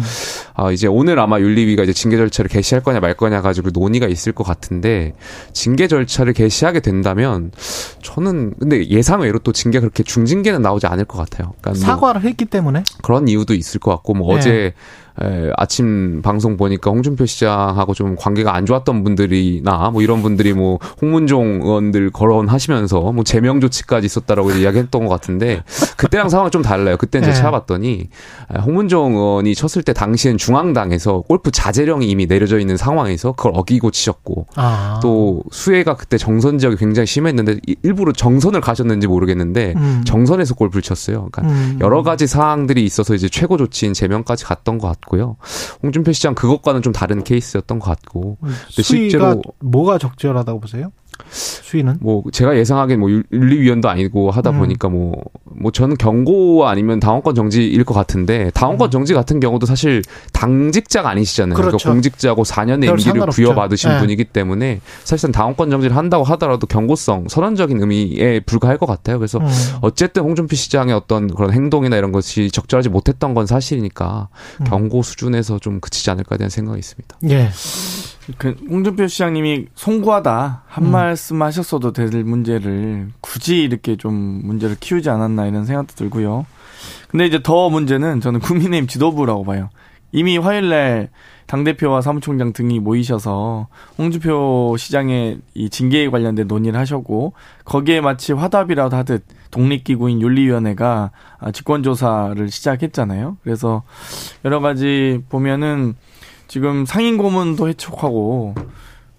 아 0.53 0.69
이제 0.69 0.85
오늘 0.85 1.17
아마 1.17 1.39
윤리위가 1.39 1.83
이제 1.83 1.93
징계 1.93 2.17
절차를 2.17 2.49
개시할 2.49 2.83
거냐 2.83 2.99
말 2.99 3.13
거냐 3.13 3.41
가지고 3.41 3.69
논의가 3.71 4.07
있을 4.07 4.33
것 4.33 4.43
같은데 4.43 5.13
징계 5.53 5.87
절차를 5.87 6.33
개시하게 6.33 6.81
된다면 6.81 7.51
저는 8.01 8.55
근데 8.59 8.85
예상외로 8.89 9.39
또 9.39 9.53
징계 9.53 9.79
그렇게 9.79 10.03
중징계는 10.03 10.61
나오지 10.61 10.87
않을 10.87 11.05
것 11.05 11.17
같아요. 11.17 11.53
그러니까 11.61 11.71
뭐 11.71 11.79
사과를 11.79 12.19
뭐 12.21 12.27
했기 12.29 12.43
때문에 12.43 12.83
그런 13.01 13.29
이유도 13.29 13.53
있을 13.53 13.79
것 13.79 13.91
같고 13.91 14.13
뭐 14.13 14.33
네. 14.33 14.39
어제 14.39 14.73
에, 15.21 15.51
아침 15.55 16.21
방송 16.21 16.57
보니까 16.57 16.91
홍준표 16.91 17.25
시장하고 17.25 17.93
좀 17.93 18.15
관계가 18.15 18.53
안 18.53 18.65
좋았던 18.65 19.03
분들이나 19.03 19.91
뭐 19.91 20.01
이런 20.01 20.21
분들이 20.21 20.53
뭐 20.53 20.79
홍문종 21.01 21.61
의원들 21.63 22.11
거론하시면서 22.11 23.13
뭐 23.13 23.23
제명 23.23 23.61
조치까지 23.61 24.05
있었다라고 24.05 24.51
이야기했던 24.51 25.05
것 25.05 25.09
같은데 25.09 25.63
그때랑 25.95 26.29
상황이 26.29 26.51
좀 26.51 26.61
달라요. 26.61 26.97
그때 26.97 27.19
이제 27.19 27.29
네. 27.29 27.33
찾아봤더니 27.33 28.09
홍문종 28.65 29.15
의원이 29.15 29.55
쳤을 29.55 29.83
때 29.83 29.93
당시엔 29.93 30.37
중앙당에서 30.37 31.21
골프 31.21 31.49
자제령이 31.51 32.09
이미 32.09 32.27
내려져 32.27 32.59
있는 32.59 32.75
상황에서 32.75 33.31
그걸 33.31 33.53
어기고 33.55 33.91
치셨고 33.91 34.47
아. 34.55 34.99
또 35.01 35.43
수혜가 35.51 35.95
그때 35.95 36.17
정선 36.17 36.57
지역이 36.57 36.75
굉장히 36.75 37.07
심했는데 37.07 37.59
일부러 37.83 38.11
정선을 38.11 38.59
가셨는지 38.59 39.07
모르겠는데 39.07 39.73
음. 39.77 40.03
정선에서 40.05 40.55
골프를 40.55 40.81
쳤어요. 40.81 41.29
그러니까 41.31 41.53
음. 41.53 41.77
여러 41.79 42.03
가지 42.03 42.27
사항들이 42.27 42.83
있어서 42.83 43.15
이제 43.15 43.29
최고 43.29 43.57
조치인 43.57 43.93
제명까지 43.93 44.43
갔던 44.43 44.77
것 44.77 44.87
같고 44.87 45.04
같고요. 45.05 45.37
홍준표 45.81 46.11
시장 46.11 46.35
그것과는 46.35 46.81
좀 46.81 46.91
다른 46.93 47.23
케이스였던 47.23 47.79
것 47.79 47.85
같고. 47.85 48.37
근데 48.41 48.81
실제로 48.83 49.41
뭐가 49.59 49.97
적절하다고 49.97 50.59
보세요? 50.59 50.91
수위는? 51.29 51.97
뭐 52.01 52.23
제가 52.31 52.57
예상하기엔 52.57 52.99
뭐 52.99 53.09
윤리위원도 53.09 53.89
아니고 53.89 54.31
하다 54.31 54.51
음. 54.51 54.59
보니까 54.59 54.89
뭐뭐 54.89 55.23
뭐 55.59 55.71
저는 55.71 55.97
경고 55.97 56.67
아니면 56.67 56.99
당원권 56.99 57.35
정지일 57.35 57.83
것 57.83 57.93
같은데 57.93 58.51
당원권 58.53 58.89
음. 58.89 58.91
정지 58.91 59.13
같은 59.13 59.39
경우도 59.39 59.65
사실 59.65 60.01
당직자가 60.33 61.09
아니시잖아요. 61.09 61.55
그러니까 61.55 61.71
그렇죠. 61.71 61.83
그러니까 61.83 61.93
공직자고 61.93 62.43
4년의 62.43 62.89
임기를 62.89 63.27
부여받으신 63.27 63.89
네. 63.89 63.99
분이기 63.99 64.23
때문에 64.25 64.81
사실상 65.03 65.31
당원권 65.31 65.69
정지를 65.69 65.95
한다고 65.95 66.23
하더라도 66.23 66.67
경고성 66.67 67.27
선언적인 67.27 67.79
의미에 67.79 68.41
불과할 68.41 68.77
것 68.77 68.85
같아요. 68.85 69.19
그래서 69.19 69.39
음. 69.39 69.47
어쨌든 69.81 70.23
홍준표 70.23 70.55
시장의 70.55 70.93
어떤 70.93 71.27
그런 71.33 71.51
행동이나 71.51 71.97
이런 71.97 72.11
것이 72.11 72.51
적절하지 72.51 72.89
못했던 72.89 73.33
건 73.33 73.45
사실이니까 73.45 74.29
음. 74.61 74.65
경고 74.65 75.01
수준에서 75.01 75.59
좀 75.59 75.79
그치지 75.79 76.09
않을까 76.11 76.37
대한 76.37 76.49
생각이 76.49 76.79
있습니다. 76.79 77.17
예. 77.29 77.49
그 78.37 78.55
홍준표 78.69 79.07
시장님이 79.07 79.67
송구하다 79.75 80.63
한 80.65 80.85
음. 80.85 80.91
말씀 80.91 81.41
하셨어도 81.41 81.93
될 81.93 82.09
문제를 82.23 83.09
굳이 83.21 83.61
이렇게 83.61 83.95
좀 83.95 84.13
문제를 84.13 84.77
키우지 84.79 85.09
않았나 85.09 85.47
이런 85.47 85.65
생각도 85.65 85.95
들고요. 85.95 86.45
근데 87.09 87.25
이제 87.25 87.41
더 87.41 87.69
문제는 87.69 88.21
저는 88.21 88.39
국민의힘 88.41 88.87
지도부라고 88.87 89.43
봐요. 89.43 89.69
이미 90.11 90.37
화요일 90.37 90.69
날 90.69 91.09
당대표와 91.47 92.01
사무총장 92.01 92.53
등이 92.53 92.79
모이셔서 92.79 93.67
홍준표 93.97 94.75
시장의 94.77 95.39
이 95.53 95.69
징계에 95.69 96.09
관련된 96.09 96.47
논의를 96.47 96.79
하셨고 96.79 97.33
거기에 97.65 98.01
마치 98.01 98.33
화답이라도 98.33 98.95
하듯 98.95 99.25
독립기구인 99.51 100.21
윤리위원회가 100.21 101.11
직권조사를 101.53 102.49
시작했잖아요. 102.49 103.37
그래서 103.43 103.83
여러 104.43 104.59
가지 104.59 105.21
보면은 105.29 105.95
지금 106.47 106.85
상임 106.85 107.17
고문도 107.17 107.67
해촉하고 107.69 108.55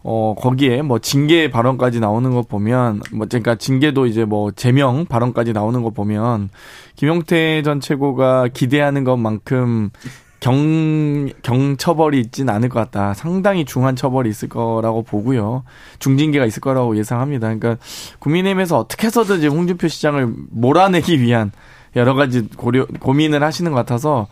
어 0.02 0.34
거기에 0.38 0.82
뭐 0.82 1.00
징계 1.00 1.50
발언까지 1.50 1.98
나오는 1.98 2.30
거 2.32 2.42
보면 2.42 3.02
뭐 3.12 3.26
그러니까 3.28 3.56
징계도 3.56 4.06
이제 4.06 4.24
뭐 4.24 4.52
제명 4.52 5.04
발언까지 5.04 5.52
나오는 5.52 5.82
거 5.82 5.90
보면 5.90 6.50
김용태 6.94 7.62
전 7.62 7.80
최고가 7.80 8.48
기대하는 8.52 9.02
것만큼 9.02 9.90
경, 10.38 11.28
경처벌이 11.42 12.20
있진 12.20 12.48
않을 12.48 12.68
것 12.68 12.78
같다. 12.78 13.14
상당히 13.14 13.64
중한 13.64 13.96
처벌이 13.96 14.30
있을 14.30 14.48
거라고 14.48 15.02
보고요. 15.02 15.64
중징계가 15.98 16.44
있을 16.46 16.60
거라고 16.60 16.96
예상합니다. 16.96 17.52
그러니까 17.54 17.82
국민의힘에서 18.20 18.78
어떻게 18.78 19.08
해서든지 19.08 19.48
홍준표 19.48 19.88
시장을 19.88 20.32
몰아내기 20.50 21.20
위한 21.20 21.50
여러 21.96 22.14
가지 22.14 22.42
고려, 22.56 22.86
고민을 23.00 23.42
하시는 23.42 23.72
것 23.72 23.76
같아서, 23.78 24.28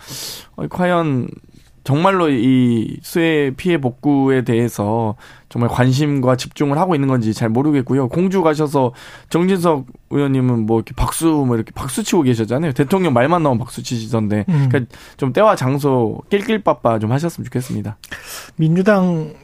어, 0.55 0.69
과연 0.69 1.29
정말로 1.85 2.31
이 2.31 2.97
수해 3.03 3.53
피해 3.57 3.79
복구에 3.79 4.43
대해서 4.43 5.17
정말 5.51 5.69
관심과 5.69 6.37
집중을 6.37 6.79
하고 6.79 6.95
있는 6.95 7.09
건지 7.09 7.35
잘 7.35 7.51
모르겠고요. 7.51 8.09
공주 8.09 8.43
가셔서 8.43 8.93
정진석 9.29 9.87
의원님은 10.11 10.67
뭐 10.67 10.79
이렇게 10.79 10.95
박수 10.97 11.27
뭐 11.27 11.57
이렇게 11.57 11.71
박수 11.73 12.03
치고 12.03 12.23
계셨잖아요. 12.23 12.73
대통령 12.73 13.13
말만 13.13 13.43
나오면 13.43 13.59
박수 13.59 13.83
치시던데. 13.83 14.47
음. 14.49 14.69
그러니까 14.71 14.97
좀 15.19 15.33
때와 15.33 15.57
장소 15.57 16.23
낄낄빠빠 16.31 16.99
좀 16.99 17.13
하셨으면 17.13 17.45
좋겠습니다. 17.45 17.99
민주당 18.57 19.35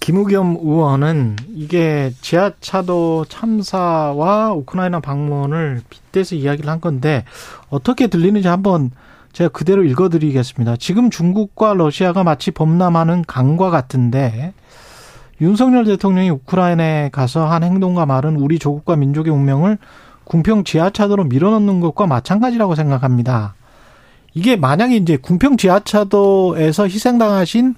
김우겸 0.00 0.58
의원은 0.62 1.36
이게 1.54 2.12
지하차도 2.20 3.26
참사와 3.28 4.52
우크라이나 4.52 5.00
방문을 5.00 5.82
빗대서 5.88 6.36
이야기를 6.36 6.70
한 6.70 6.80
건데 6.80 7.24
어떻게 7.68 8.06
들리는지 8.06 8.48
한번 8.48 8.90
제가 9.32 9.48
그대로 9.48 9.82
읽어드리겠습니다. 9.84 10.76
지금 10.76 11.10
중국과 11.10 11.74
러시아가 11.74 12.22
마치 12.22 12.50
범람하는 12.50 13.24
강과 13.26 13.70
같은데 13.70 14.52
윤석열 15.40 15.84
대통령이 15.84 16.30
우크라이나에 16.30 17.08
가서 17.10 17.46
한 17.46 17.64
행동과 17.64 18.06
말은 18.06 18.36
우리 18.36 18.58
조국과 18.58 18.96
민족의 18.96 19.32
운명을 19.32 19.78
궁평 20.24 20.64
지하차도로 20.64 21.24
밀어넣는 21.24 21.80
것과 21.80 22.06
마찬가지라고 22.06 22.74
생각합니다. 22.74 23.54
이게 24.34 24.56
만약에 24.56 24.96
이제 24.96 25.16
궁평 25.16 25.56
지하차도에서 25.56 26.84
희생당하신 26.84 27.74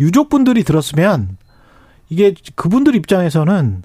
유족분들이 0.00 0.64
들었으면 0.64 1.36
이게 2.08 2.34
그분들 2.54 2.94
입장에서는 2.94 3.82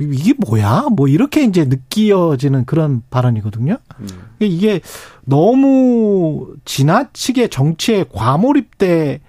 이게 0.00 0.34
뭐야? 0.46 0.88
뭐 0.92 1.08
이렇게 1.08 1.44
이제 1.44 1.64
느끼어지는 1.64 2.64
그런 2.64 3.02
발언이거든요. 3.10 3.78
음. 4.00 4.08
이게 4.40 4.80
너무 5.24 6.54
지나치게 6.64 7.48
정치에 7.48 8.04
과몰입돼 8.12 9.20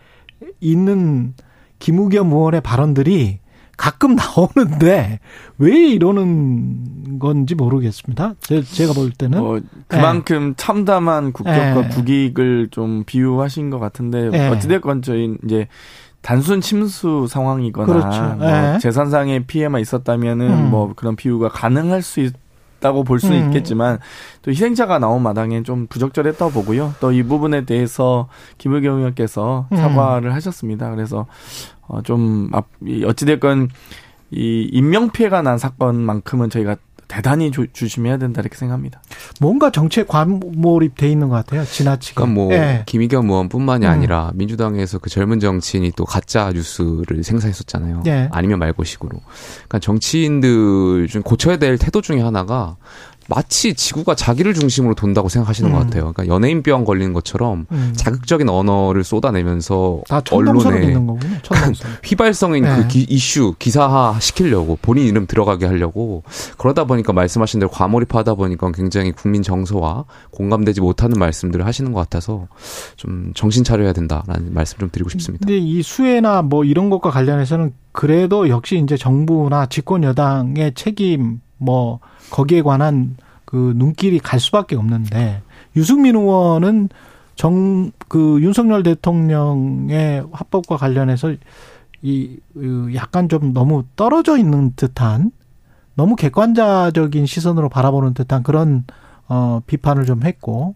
있는 0.60 1.34
김우겸 1.80 2.32
의원의 2.32 2.62
발언들이 2.62 3.40
가끔 3.78 4.16
나오는데 4.16 5.20
왜 5.60 5.88
이러는 5.88 7.20
건지 7.20 7.54
모르겠습니다. 7.54 8.34
제, 8.40 8.86
가볼 8.88 9.12
때는 9.12 9.40
뭐 9.40 9.62
그만큼 9.88 10.50
네. 10.50 10.54
참담한 10.58 11.32
국격과 11.32 11.82
네. 11.82 11.88
국익을 11.90 12.70
좀 12.72 13.04
비유하신 13.06 13.70
것 13.70 13.78
같은데 13.78 14.30
네. 14.30 14.50
어찌됐건 14.50 15.04
저희 15.04 15.36
이제 15.46 15.68
단순 16.22 16.60
침수 16.62 17.28
상황이거나 17.30 17.94
그렇죠. 17.94 18.22
뭐 18.36 18.48
네. 18.48 18.80
재산상의 18.80 19.46
피해만 19.46 19.82
있었다면은 19.82 20.50
음. 20.50 20.70
뭐 20.72 20.94
그런 20.96 21.16
비유가 21.16 21.48
가능할 21.48 22.02
수 22.02 22.20
있다고 22.20 23.04
볼 23.04 23.20
수는 23.20 23.40
음. 23.42 23.46
있겠지만 23.48 24.00
또 24.42 24.52
희생자가 24.52 25.00
나온 25.00 25.24
마당에 25.24 25.64
좀 25.64 25.88
부적절했다고 25.88 26.52
보고요. 26.52 26.94
또 27.00 27.12
이 27.12 27.24
부분에 27.24 27.66
대해서 27.66 28.28
김의겸 28.58 28.98
의원께서 28.98 29.68
음. 29.72 29.78
사과를 29.78 30.34
하셨습니다. 30.34 30.90
그래서 30.92 31.28
어좀 31.88 32.52
어찌됐건 33.06 33.70
이 34.32 34.70
인명 34.74 35.10
피해가 35.12 35.42
난 35.42 35.58
사건만큼은 35.58 36.50
저희가 36.50 36.76
대단히 37.08 37.52
조, 37.52 37.66
조심해야 37.68 38.18
된다 38.18 38.42
이렇게 38.42 38.58
생각합니다. 38.58 39.02
뭔가 39.40 39.72
정치에 39.72 40.04
과몰입돼 40.06 41.10
있는 41.10 41.30
것 41.30 41.36
같아요. 41.36 41.66
지나치게. 41.66 42.16
그러니까 42.16 42.34
뭐 42.34 42.50
네. 42.50 42.84
김의겸 42.86 43.30
의원뿐만이 43.30 43.86
음. 43.86 43.92
아니라 43.92 44.32
민주당에서 44.36 45.00
그 45.00 45.10
젊은 45.10 45.40
정치인이 45.40 45.92
또 45.96 46.06
가짜 46.06 46.52
뉴스를 46.52 47.24
생산했었잖아요. 47.24 48.02
네. 48.04 48.30
아니면 48.32 48.60
말고식으로. 48.60 49.20
그러니까 49.56 49.80
정치인들 49.80 51.08
중 51.08 51.22
고쳐야 51.22 51.58
될 51.58 51.78
태도 51.78 52.02
중에 52.02 52.22
하나가 52.22 52.78
마치 53.28 53.74
지구가 53.74 54.16
자기를 54.16 54.54
중심으로 54.54 54.96
돈다고 54.96 55.30
생각하시는 55.30 55.70
음. 55.70 55.74
것 55.74 55.80
같아요. 55.80 56.12
그러니까 56.14 56.34
연예인병 56.34 56.86
걸리는 56.86 57.14
것처럼 57.14 57.66
음. 57.72 57.94
자극적인 57.96 58.48
언어를 58.50 59.04
쏟아내면서 59.04 60.02
언론에 60.32 60.96
휘발성인 62.04 62.64
그 62.64 62.70
네. 62.70 62.76
그 62.78 62.88
기, 62.88 63.06
이슈 63.10 63.56
기사화 63.60 64.20
시키려고 64.20 64.78
본인 64.82 65.06
이름 65.06 65.28
들어가게 65.28 65.66
하려고 65.66 66.24
그러다 66.58 66.86
보니까 66.86 67.14
말씀하신 67.14 67.60
대로 67.60 67.70
과몰입하다 67.70 68.36
보니까 68.36 68.72
굉장히 68.72 69.12
국민 69.12 69.44
정서와 69.44 70.06
공감되지 70.32 70.82
못하는 70.82 71.20
말씀들을 71.20 71.66
하시는 71.66 71.92
것 71.92 72.00
같아서 72.00 72.48
좀 72.96 73.32
정신 73.36 73.64
차려야 73.64 73.94
된다라는 73.94 74.54
말씀 74.54 74.78
좀 74.80 74.90
드리고 74.92 75.10
싶습니다. 75.10 75.46
근데 75.46 75.58
이 75.58 75.82
수혜나 75.82 76.44
뭐 76.44 76.64
이런 76.64 76.90
것과 76.90 77.12
관련해서는 77.12 77.74
그래도 77.92 78.48
역시 78.50 78.78
이제 78.78 78.96
정부나 78.96 79.66
집권 79.66 80.04
여당의 80.04 80.74
책임 80.76 81.42
뭐 81.58 82.00
거기에 82.32 82.62
관한 82.62 83.18
그 83.46 83.74
눈길이 83.76 84.20
갈 84.20 84.40
수밖에 84.40 84.76
없는데 84.76 85.42
유승민 85.76 86.16
의원은 86.16 86.90
정 87.36 87.92
그 88.08 88.40
윤석열 88.42 88.84
대통령의 88.84 90.26
화법과 90.32 90.78
관련해서 90.78 91.36
이그 92.02 92.92
약간 92.96 93.28
좀 93.28 93.54
너무 93.54 93.84
떨어져 93.96 94.38
있는 94.38 94.74
듯한 94.76 95.32
너무 95.96 96.16
객관자적인 96.16 97.26
시선으로 97.26 97.70
바라보는 97.70 98.14
듯한 98.14 98.44
그런 98.44 98.86
어 99.28 99.62
비판을 99.66 100.06
좀 100.06 100.24
했고 100.24 100.76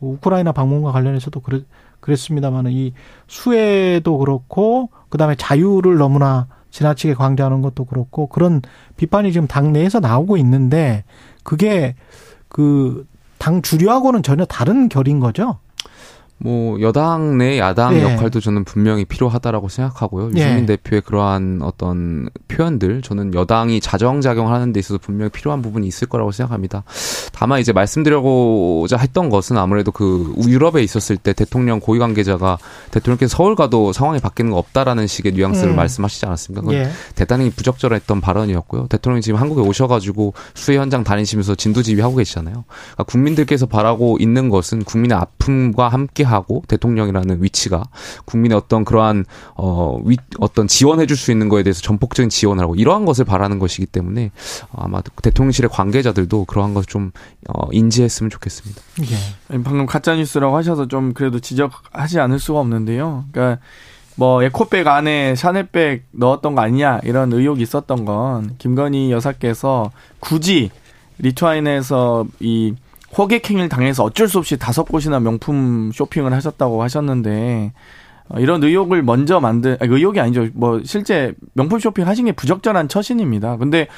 우크라이나 0.00 0.52
방문과 0.52 0.90
관련해서도 0.92 1.40
그랬, 1.40 1.66
그랬습니다만은 2.00 2.72
이 2.72 2.94
수혜도 3.28 4.18
그렇고 4.18 4.90
그다음에 5.08 5.36
자유를 5.36 5.98
너무나 5.98 6.48
지나치게 6.72 7.14
강조하는 7.14 7.62
것도 7.62 7.84
그렇고 7.84 8.26
그런 8.26 8.62
비판이 8.96 9.32
지금 9.32 9.46
당내에서 9.46 10.00
나오고 10.00 10.36
있는데 10.36 11.04
그게 11.44 11.94
그 12.48 13.06
당 13.42 13.60
주류하고는 13.60 14.22
전혀 14.22 14.44
다른 14.44 14.88
결인 14.88 15.18
거죠. 15.18 15.58
뭐 16.38 16.80
여당 16.80 17.38
내 17.38 17.58
야당 17.58 17.94
예. 17.94 18.02
역할도 18.02 18.40
저는 18.40 18.64
분명히 18.64 19.04
필요하다라고 19.04 19.68
생각하고요. 19.68 20.30
예. 20.36 20.40
유승민 20.40 20.66
대표의 20.66 21.02
그러한 21.02 21.60
어떤 21.62 22.28
표현들 22.48 23.02
저는 23.02 23.32
여당이 23.34 23.80
자정작용하는 23.80 24.72
데 24.72 24.80
있어서 24.80 24.98
분명히 24.98 25.30
필요한 25.30 25.62
부분이 25.62 25.86
있을 25.86 26.08
거라고 26.08 26.32
생각합니다. 26.32 26.82
다만 27.32 27.60
이제 27.60 27.72
말씀드리고자 27.72 28.96
했던 28.96 29.30
것은 29.30 29.56
아무래도 29.56 29.92
그 29.92 30.34
유럽에 30.48 30.82
있었을 30.82 31.16
때 31.16 31.32
대통령 31.32 31.78
고위 31.78 32.00
관계자가 32.00 32.58
대통령께서 32.90 33.36
서울 33.36 33.54
가도 33.54 33.92
상황이 33.92 34.18
바뀌는 34.18 34.50
거 34.50 34.58
없다라는 34.58 35.06
식의 35.06 35.32
뉘앙스를 35.32 35.74
음. 35.74 35.76
말씀하시지 35.76 36.26
않았습니까? 36.26 36.62
그건 36.62 36.74
예. 36.74 36.90
대단히 37.14 37.50
부적절했던 37.50 38.20
발언이었고요. 38.20 38.88
대통령이 38.88 39.22
지금 39.22 39.38
한국에 39.38 39.62
오셔가지고 39.62 40.34
수해 40.54 40.78
현장 40.78 41.04
다니시면서 41.04 41.54
진두지휘하고 41.54 42.16
계시잖아요. 42.16 42.64
그러니까 42.66 43.04
국민들께서 43.04 43.66
바라고 43.66 44.16
있는 44.18 44.48
것은 44.48 44.82
국민의 44.82 45.16
아픔과 45.16 45.88
함께 45.88 46.24
하고 46.32 46.62
대통령이라는 46.68 47.42
위치가 47.42 47.84
국민의 48.24 48.56
어떤 48.56 48.84
그러한 48.84 49.24
어 49.54 50.00
위, 50.04 50.16
어떤 50.38 50.66
지원해 50.66 51.06
줄 51.06 51.16
수 51.22 51.30
있는 51.30 51.48
거에 51.48 51.62
대해서 51.62 51.80
전폭적인 51.82 52.30
지원을 52.30 52.64
하고 52.64 52.74
이러한 52.74 53.04
것을 53.04 53.24
바라는 53.24 53.58
것이기 53.58 53.86
때문에 53.86 54.32
아마 54.74 55.00
대통령실의 55.00 55.70
관계자들도 55.70 56.46
그러한 56.46 56.74
것을 56.74 56.86
좀 56.86 57.12
어, 57.48 57.68
인지했으면 57.70 58.30
좋겠습니다. 58.30 58.80
예. 59.02 59.62
방금 59.62 59.86
가짜 59.86 60.14
뉴스라고 60.14 60.56
하셔서 60.56 60.88
좀 60.88 61.12
그래도 61.12 61.38
지적하지 61.38 62.18
않을 62.18 62.38
수가 62.38 62.60
없는데요. 62.60 63.24
그러니까 63.30 63.62
뭐 64.16 64.42
에코백 64.42 64.86
안에 64.86 65.34
샤넬백 65.34 66.04
넣었던 66.12 66.54
거 66.54 66.60
아니냐 66.60 67.00
이런 67.04 67.32
의혹이 67.32 67.62
있었던 67.62 68.04
건 68.04 68.56
김건희 68.58 69.10
여사께서 69.10 69.90
굳이 70.20 70.70
리투아인에서 71.18 72.26
이 72.40 72.74
호객행위를 73.16 73.68
당해서 73.68 74.04
어쩔 74.04 74.28
수 74.28 74.38
없이 74.38 74.58
다섯 74.58 74.84
곳이나 74.84 75.20
명품 75.20 75.90
쇼핑을 75.92 76.32
하셨다고 76.32 76.82
하셨는데 76.82 77.72
어, 78.28 78.38
이런 78.38 78.62
의혹을 78.62 79.02
먼저 79.02 79.40
만든 79.40 79.76
아니, 79.80 79.92
의혹이 79.92 80.20
아니죠. 80.20 80.48
뭐 80.54 80.80
실제 80.84 81.34
명품 81.54 81.78
쇼핑 81.78 82.06
하신 82.06 82.26
게 82.26 82.32
부적절한 82.32 82.88
처신입니다. 82.88 83.56
근데 83.56 83.88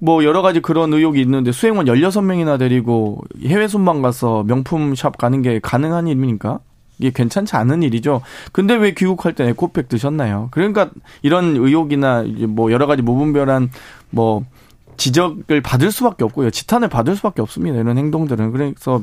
뭐 0.00 0.24
여러 0.24 0.42
가지 0.42 0.60
그런 0.60 0.92
의혹이 0.92 1.20
있는데 1.22 1.52
수행원 1.52 1.86
16명이나 1.86 2.58
데리고 2.58 3.22
해외 3.44 3.66
순방 3.68 4.02
가서 4.02 4.44
명품 4.44 4.94
샵 4.94 5.16
가는 5.16 5.40
게 5.42 5.60
가능한 5.60 6.06
일입니까? 6.06 6.60
이게 6.98 7.10
괜찮지 7.12 7.56
않은 7.56 7.82
일이죠. 7.82 8.20
근데 8.52 8.74
왜 8.74 8.94
귀국할 8.94 9.34
때 9.34 9.48
에코백 9.48 9.88
드셨나요? 9.88 10.48
그러니까 10.52 10.90
이런 11.22 11.56
의혹이나 11.56 12.24
뭐 12.48 12.70
여러 12.70 12.86
가지 12.86 13.02
무분별한 13.02 13.70
뭐 14.10 14.44
지적을 14.96 15.60
받을 15.60 15.90
수밖에 15.90 16.24
없고요. 16.24 16.50
지탄을 16.50 16.88
받을 16.88 17.16
수밖에 17.16 17.42
없습니다. 17.42 17.78
이런 17.78 17.98
행동들은. 17.98 18.52
그래서 18.52 19.02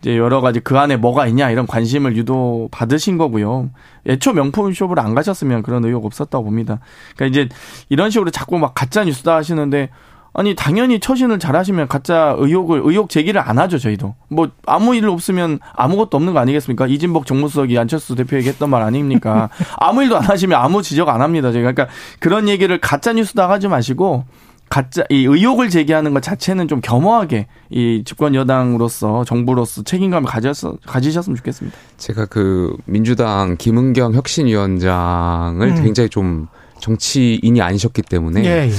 이제 0.00 0.16
여러 0.16 0.40
가지 0.40 0.60
그 0.60 0.78
안에 0.78 0.96
뭐가 0.96 1.26
있냐 1.28 1.50
이런 1.50 1.66
관심을 1.66 2.16
유도 2.16 2.68
받으신 2.70 3.18
거고요. 3.18 3.70
애초 4.06 4.32
명품 4.32 4.72
숍을 4.72 5.00
안 5.00 5.14
가셨으면 5.14 5.62
그런 5.62 5.84
의혹 5.84 6.04
없었다고 6.04 6.44
봅니다. 6.44 6.80
그러니까 7.16 7.26
이제 7.26 7.48
이런 7.88 8.10
식으로 8.10 8.30
자꾸 8.30 8.58
막 8.58 8.74
가짜 8.74 9.04
뉴스다 9.04 9.34
하시는데 9.34 9.90
아니 10.38 10.54
당연히 10.54 11.00
처신을 11.00 11.38
잘하시면 11.38 11.88
가짜 11.88 12.34
의혹을 12.36 12.82
의혹 12.84 13.08
제기를 13.08 13.40
안 13.40 13.58
하죠 13.58 13.78
저희도 13.78 14.14
뭐 14.28 14.50
아무 14.66 14.94
일 14.94 15.08
없으면 15.08 15.60
아무것도 15.74 16.14
없는 16.14 16.34
거 16.34 16.40
아니겠습니까 16.40 16.86
이진복 16.86 17.24
정무수석이 17.24 17.78
안철수 17.78 18.14
대표에게 18.14 18.50
했던 18.50 18.68
말 18.68 18.82
아닙니까 18.82 19.48
아무 19.80 20.02
일도 20.02 20.18
안 20.18 20.24
하시면 20.24 20.60
아무 20.60 20.82
지적 20.82 21.08
안 21.08 21.22
합니다 21.22 21.52
저희가 21.52 21.72
그러니까 21.72 21.94
그런 22.20 22.50
얘기를 22.50 22.78
가짜 22.78 23.14
뉴스다 23.14 23.48
하지 23.48 23.66
마시고 23.66 24.26
가짜 24.68 25.04
이 25.10 25.24
의혹을 25.24 25.70
제기하는 25.70 26.12
것 26.12 26.22
자체는 26.22 26.66
좀 26.68 26.80
겸허하게 26.80 27.46
이 27.70 28.02
집권 28.04 28.34
여당으로서 28.34 29.24
정부로서 29.24 29.82
책임감을 29.82 30.28
가졌어 30.28 30.76
가지셨으면 30.84 31.36
좋겠습니다. 31.36 31.76
제가 31.98 32.26
그 32.26 32.76
민주당 32.84 33.56
김은경 33.56 34.14
혁신위원장을 34.14 35.66
음. 35.66 35.82
굉장히 35.82 36.08
좀 36.08 36.48
정치인이 36.80 37.60
아니셨기 37.62 38.02
때문에 38.02 38.44
예, 38.44 38.68
예. 38.68 38.70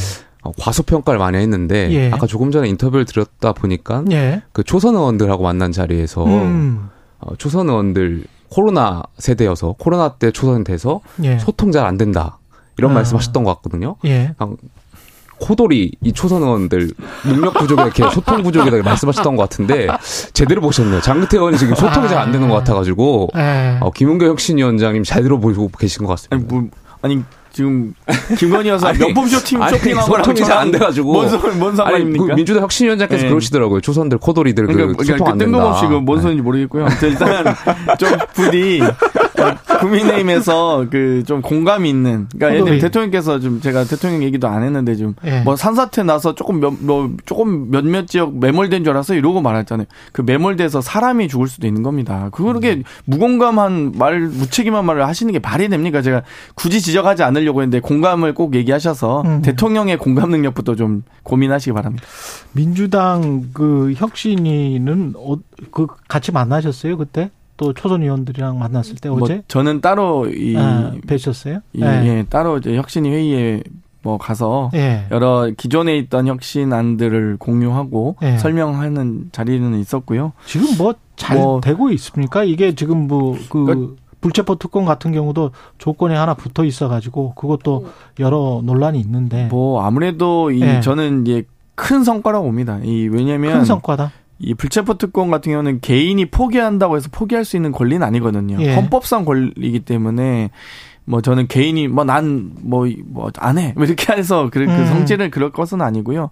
어, 0.43 0.51
과소평가를 0.59 1.19
많이 1.19 1.37
했는데 1.37 1.91
예. 1.91 2.11
아까 2.11 2.27
조금 2.27 2.51
전에 2.51 2.67
인터뷰를 2.69 3.05
들었다 3.05 3.53
보니까 3.53 4.03
예. 4.11 4.41
그 4.51 4.63
초선 4.63 4.95
의원들하고 4.95 5.43
만난 5.43 5.71
자리에서 5.71 6.25
음. 6.25 6.89
어, 7.19 7.35
초선 7.37 7.69
의원들 7.69 8.25
코로나 8.49 9.03
세대여서 9.17 9.75
코로나 9.77 10.09
때 10.09 10.31
초선돼서 10.31 11.01
예. 11.23 11.39
소통 11.39 11.71
잘 11.71 11.85
안 11.85 11.97
된다. 11.97 12.39
이런 12.77 12.91
아. 12.91 12.95
말씀하셨던 12.95 13.43
것 13.43 13.55
같거든요. 13.55 13.95
예. 15.41 15.45
코돌이 15.45 15.91
이 16.01 16.13
초선 16.13 16.41
의원들 16.41 16.91
능력 17.25 17.53
부족에 17.53 17.81
이렇게 17.83 18.09
소통 18.09 18.43
부족이라고 18.43 18.83
말씀하셨던 18.83 19.35
것 19.35 19.43
같은데 19.43 19.87
제대로 20.33 20.61
보셨네요. 20.61 21.01
장근태 21.01 21.37
의원이 21.37 21.57
지금 21.57 21.75
소통이 21.75 22.07
잘 22.09 22.17
안 22.17 22.31
되는 22.31 22.49
것 22.49 22.55
같아가지고 22.55 23.29
네. 23.35 23.77
어, 23.79 23.91
김은경 23.91 24.27
혁신위원장님 24.29 25.03
제대로 25.03 25.39
보고 25.39 25.69
계신 25.77 26.03
것 26.05 26.09
같습니다. 26.11 26.35
아니, 26.35 26.43
뭐, 26.45 26.69
아니 27.03 27.23
지금 27.53 27.93
김건희 28.37 28.69
여사 28.69 28.91
명품쇼 28.93 29.43
팀 29.43 29.59
쇼핑한 29.67 30.05
거랑 30.07 30.23
소통이 30.25 30.45
잘 30.47 30.57
안 30.59 30.71
돼가지고 30.71 31.13
뭔, 31.13 31.59
뭔 31.59 31.75
상관입니까? 31.75 32.25
그 32.25 32.31
민주당 32.33 32.63
혁신위원장께서 32.63 33.23
네. 33.23 33.29
그러시더라고요. 33.29 33.81
조선들 33.81 34.17
코돌이들 34.19 34.65
그러니까, 34.67 34.97
그 34.97 35.05
소통 35.05 35.25
그러니까 35.25 35.31
안 35.31 35.37
된다. 35.37 35.57
뜬금없이 35.57 35.87
그뭔 35.87 36.21
소리인지 36.21 36.41
모르겠고요. 36.43 36.87
일단 37.03 37.55
좀 37.97 38.09
부디 38.33 38.81
국민의힘에서 39.79 40.87
그 40.89 41.17
좀 41.27 41.41
공감이 41.41 41.89
있는 41.89 42.27
그러니까 42.35 42.65
예를 42.65 42.79
대통령께서 42.79 43.39
좀 43.39 43.59
제가 43.61 43.83
대통령 43.83 44.23
얘기도 44.23 44.47
안 44.47 44.63
했는데 44.63 44.95
좀뭐 44.95 45.13
예. 45.25 45.43
산사태 45.57 46.03
나서 46.03 46.35
조금 46.35 46.59
몇, 46.59 46.73
뭐 46.79 47.11
조금 47.25 47.69
몇몇 47.69 48.07
지역 48.07 48.37
매몰된 48.37 48.83
줄 48.83 48.91
알아서 48.93 49.13
이러고 49.13 49.41
말했잖아요. 49.41 49.87
그 50.11 50.21
매몰돼서 50.21 50.81
사람이 50.81 51.27
죽을 51.27 51.47
수도 51.47 51.67
있는 51.67 51.83
겁니다. 51.83 52.29
그렇게 52.31 52.75
음. 52.75 52.83
무공감한 53.05 53.93
말 53.97 54.21
무책임한 54.21 54.85
말을 54.85 55.05
하시는 55.07 55.31
게 55.33 55.39
말이 55.39 55.67
됩니까? 55.69 56.01
제가 56.01 56.23
굳이 56.55 56.81
지적하지 56.81 57.23
않으려고 57.23 57.61
했는데 57.61 57.79
공감을 57.79 58.33
꼭 58.33 58.55
얘기하셔서 58.55 59.21
음. 59.21 59.41
대통령의 59.41 59.97
공감 59.97 60.31
능력부터 60.31 60.75
좀 60.75 61.03
고민하시기 61.23 61.73
바랍니다. 61.73 62.05
민주당 62.53 63.49
그 63.53 63.93
혁신위는 63.95 65.13
어, 65.17 65.37
그 65.71 65.87
같이 66.07 66.31
만나셨어요 66.31 66.97
그때? 66.97 67.31
또 67.57 67.73
초선 67.73 68.03
의원들이랑 68.03 68.57
만났을 68.59 68.95
때뭐 68.95 69.19
어제 69.21 69.41
저는 69.47 69.81
따로 69.81 70.27
이 70.29 70.55
아, 70.55 70.93
뵈셨어요? 71.07 71.59
이, 71.73 71.81
네. 71.81 72.05
예, 72.05 72.25
따로 72.29 72.57
이제 72.57 72.75
혁신위 72.75 73.09
회의에 73.09 73.63
뭐 74.03 74.17
가서 74.17 74.69
예. 74.75 75.05
여러 75.11 75.51
기존에 75.57 75.97
있던 75.97 76.27
혁신안들을 76.27 77.37
공유하고 77.39 78.15
예. 78.21 78.37
설명하는 78.37 79.29
자리는 79.31 79.77
있었고요. 79.79 80.31
지금 80.45 80.77
뭐잘 80.77 81.37
뭐 81.37 81.59
되고 81.59 81.89
있습니까? 81.91 82.43
이게 82.43 82.73
지금 82.75 83.07
뭐그 83.07 83.65
그러니까 83.65 83.93
불체포 84.21 84.55
특권 84.55 84.85
같은 84.85 85.11
경우도 85.11 85.51
조건이 85.77 86.15
하나 86.15 86.35
붙어 86.35 86.63
있어 86.63 86.87
가지고 86.87 87.33
그것도 87.35 87.87
여러 88.19 88.61
논란이 88.63 88.99
있는데 88.99 89.47
뭐 89.47 89.83
아무래도 89.83 90.51
이 90.51 90.61
예. 90.61 90.79
저는 90.79 91.25
이제 91.25 91.43
큰 91.75 92.03
성과라고 92.03 92.45
봅니다. 92.45 92.79
이 92.83 93.07
왜냐면 93.07 93.53
큰 93.53 93.65
성과다. 93.65 94.11
이 94.39 94.53
불체포 94.53 94.97
특권 94.97 95.31
같은 95.31 95.51
경우는 95.51 95.79
개인이 95.81 96.23
포기한다고 96.25 96.95
해서 96.97 97.09
포기할 97.11 97.43
수 97.45 97.55
있는 97.55 97.71
권리는 97.71 98.05
아니거든요. 98.05 98.57
예. 98.61 98.75
헌법상 98.75 99.25
권리이기 99.25 99.79
때문에 99.81 100.51
뭐 101.05 101.21
저는 101.21 101.47
개인이 101.47 101.87
뭐 101.87 102.03
난 102.03 102.51
뭐 102.63 102.85
뭐 103.13 103.31
안 103.39 103.57
해. 103.57 103.73
뭐 103.75 103.85
이렇게 103.85 104.13
해서 104.13 104.49
그, 104.51 104.65
그 104.65 104.71
음. 104.71 104.85
성질을 104.85 105.31
그럴 105.31 105.51
것은 105.51 105.81
아니고요. 105.81 106.29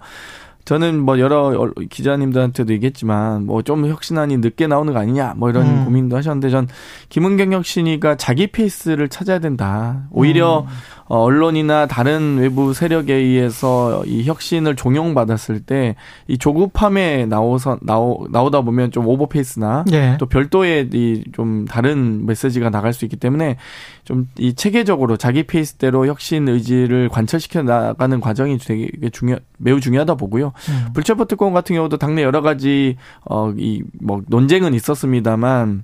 저는 0.66 1.00
뭐 1.00 1.20
여러 1.20 1.72
기자님들한테도 1.92 2.74
얘기했지만 2.74 3.46
뭐 3.46 3.62
좀 3.62 3.86
혁신안이 3.88 4.38
늦게 4.38 4.66
나오는 4.68 4.92
거 4.94 5.00
아니냐 5.00 5.34
뭐 5.38 5.50
이런 5.52 5.68
음. 5.68 5.86
고민도 5.86 6.18
하셨는데 6.18 6.50
전 6.50 6.68
김은경 7.10 7.54
혁신이가 7.54 8.16
자기 8.18 8.48
페이스를 8.48 9.08
찾아야 9.10 9.38
된다. 9.40 10.08
오히려 10.12 10.62
음. 10.62 10.66
어, 11.08 11.20
언론이나 11.22 11.86
다른 11.86 12.38
외부 12.40 12.74
세력에 12.74 13.14
의해서 13.14 14.04
이 14.06 14.24
혁신을 14.26 14.76
종용받았을 14.76 15.60
때 15.62 15.96
이 16.28 16.38
조급함에 16.38 17.26
나오서 17.28 17.78
나오 17.82 18.26
나오다 18.32 18.62
보면 18.62 18.90
좀 18.92 19.06
오버페이스나 19.08 19.86
네. 19.88 20.18
또 20.20 20.26
별도의 20.26 20.90
이 20.94 21.24
좀 21.34 21.66
다른 21.66 22.26
메시지가 22.26 22.70
나갈 22.72 22.94
수 22.94 23.06
있기 23.06 23.18
때문에 23.18 23.58
좀 24.04 24.28
이 24.38 24.54
체계적으로 24.54 25.18
자기 25.18 25.44
페이스대로 25.44 26.08
혁신 26.08 26.48
의지를 26.50 27.10
관철시켜 27.10 27.62
나가는 27.64 28.20
과정이 28.20 28.58
되게 28.58 28.90
중요 29.12 29.38
매우 29.58 29.80
중요하다 29.80 30.16
보고요. 30.16 30.54
음. 30.70 30.94
불체포 30.94 31.26
특권 31.26 31.54
같은 31.54 31.76
경우도 31.76 31.98
당내 31.98 32.24
여러 32.24 32.42
가지 32.42 32.98
어 33.30 33.52
이 33.58 33.84
뭐 34.02 34.22
논쟁은 34.28 34.74
있었습니다만 34.74 35.84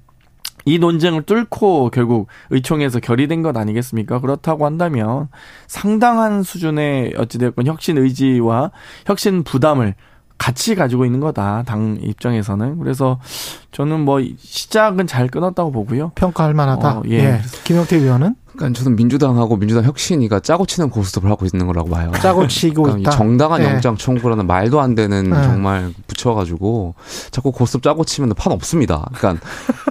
이 0.65 0.79
논쟁을 0.79 1.23
뚫고 1.23 1.89
결국 1.91 2.27
의총에서 2.49 2.99
결의된 2.99 3.41
것 3.41 3.55
아니겠습니까? 3.57 4.19
그렇다고 4.19 4.65
한다면 4.65 5.27
상당한 5.67 6.43
수준의 6.43 7.13
어찌됐건 7.17 7.65
혁신 7.67 7.97
의지와 7.97 8.71
혁신 9.05 9.43
부담을 9.43 9.95
같이 10.41 10.73
가지고 10.73 11.05
있는 11.05 11.19
거다. 11.19 11.61
당 11.67 11.99
입장에서는. 12.01 12.79
그래서 12.79 13.19
저는 13.71 13.99
뭐 13.99 14.19
시작은 14.39 15.05
잘 15.05 15.27
끊었다고 15.27 15.71
보고요. 15.71 16.13
평가할 16.15 16.55
만하다. 16.55 16.97
어, 16.97 17.03
예. 17.09 17.17
예. 17.17 17.41
김영태 17.63 17.97
의원은? 17.97 18.33
그러니까 18.55 18.79
저는 18.79 18.95
민주당하고 18.95 19.57
민주당 19.57 19.83
혁신이가 19.83 20.39
짜고 20.39 20.65
치는 20.65 20.89
고스톱을 20.89 21.29
하고 21.29 21.45
있는 21.45 21.67
거라고 21.67 21.91
봐요. 21.91 22.11
짜고 22.19 22.47
치고 22.47 22.81
그러니까 22.81 23.11
있다. 23.11 23.17
정당한 23.17 23.61
네. 23.61 23.69
영장 23.69 23.95
청구라는 23.95 24.47
말도 24.47 24.81
안 24.81 24.95
되는 24.95 25.29
네. 25.29 25.43
정말 25.43 25.93
붙여가지고 26.07 26.95
자꾸 27.29 27.51
고스톱 27.51 27.83
짜고 27.83 28.03
치면 28.03 28.33
판 28.35 28.51
없습니다. 28.51 29.11
그러니까, 29.13 29.45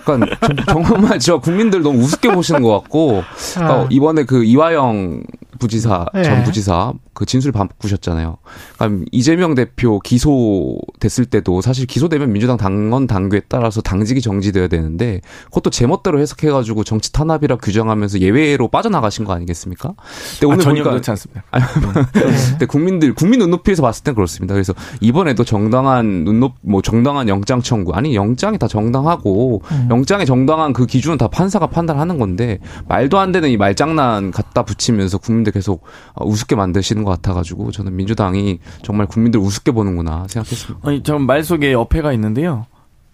그러니까 0.05 0.65
정말 0.67 1.21
저 1.21 1.39
국민들 1.39 1.83
너무 1.83 2.01
우습게 2.01 2.33
보시는 2.33 2.63
것 2.63 2.71
같고 2.81 3.23
그러니까 3.55 3.83
네. 3.83 3.87
이번에 3.91 4.25
그 4.25 4.43
이화영 4.43 5.23
부지사 5.61 6.07
네. 6.13 6.25
전 6.25 6.43
부지사 6.43 6.93
그 7.15 7.27
진술 7.27 7.53
바꾸셨잖아요. 7.53 8.39
그러니까 8.77 9.05
이재명 9.13 9.55
대표 9.55 10.01
기소됐을 10.01 11.27
때도 11.27 11.61
사실 11.61 11.87
기소되면 11.87 12.33
민주당 12.33 12.57
당원 12.57 13.07
당규에 13.07 13.43
따라서 13.47 13.81
당직이 13.81 14.21
정지돼야 14.21 14.69
되는데 14.69 15.21
그것도 15.45 15.71
제멋대로 15.71 16.19
해석해가지고 16.19 16.83
정치 16.85 17.13
탄압이라 17.13 17.57
규정하면서 17.57 18.21
예외로 18.21 18.69
빠져나가신 18.69 19.25
거 19.25 19.35
아니겠습니까? 19.35 19.95
근데 20.33 20.47
오늘 20.47 20.59
아, 20.59 20.63
전혀 20.63 20.75
보니까 20.77 20.91
그렇지 20.91 21.11
않습니다. 21.11 21.45
아니, 21.51 21.65
네. 21.65 22.21
근데 22.51 22.67
국민들 22.67 23.15
국민 23.15 23.41
눈높이에서 23.41 23.83
봤을 23.83 24.03
땐 24.03 24.15
그렇습니다. 24.15 24.55
그래서 24.55 24.73
이번에도 25.01 25.45
정당한 25.45 26.25
눈높 26.25 26.53
뭐 26.63 26.81
정당한 26.83 27.29
영장 27.29 27.61
청구 27.61 27.93
아니 27.93 28.17
영장이 28.17 28.59
다 28.59 28.67
정당하고 28.67 29.63
음. 29.71 29.89
영장의 29.91 30.25
정당한 30.25 30.73
그 30.73 30.87
기준은 30.87 31.19
다 31.19 31.29
판사가 31.29 31.67
판단하는 31.67 32.19
건데 32.19 32.59
말도 32.89 33.19
안 33.19 33.31
되는 33.31 33.51
이 33.51 33.57
말장난 33.57 34.31
갖다 34.31 34.65
붙이면서 34.65 35.19
국민들 35.19 35.50
계속 35.51 35.85
우습게 36.21 36.57
만드시는 36.57 37.05
것 37.05 37.11
같아가지고 37.11 37.71
저는 37.71 37.97
민주당이 37.97 38.59
정말 38.83 39.07
국민들 39.07 39.41
우습게 39.41 39.73
보는구나 39.73 40.27
생각했습니다. 40.29 40.89
아니, 40.89 41.03
저말 41.03 41.45
속에 41.45 41.75
어폐가 41.75 42.13
있는데요. 42.13 42.67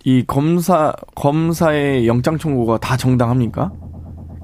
이 0.05 0.25
검사 0.27 0.92
검사의 1.16 2.07
영장 2.07 2.38
청구가 2.38 2.79
다 2.79 2.96
정당합니까? 2.96 3.72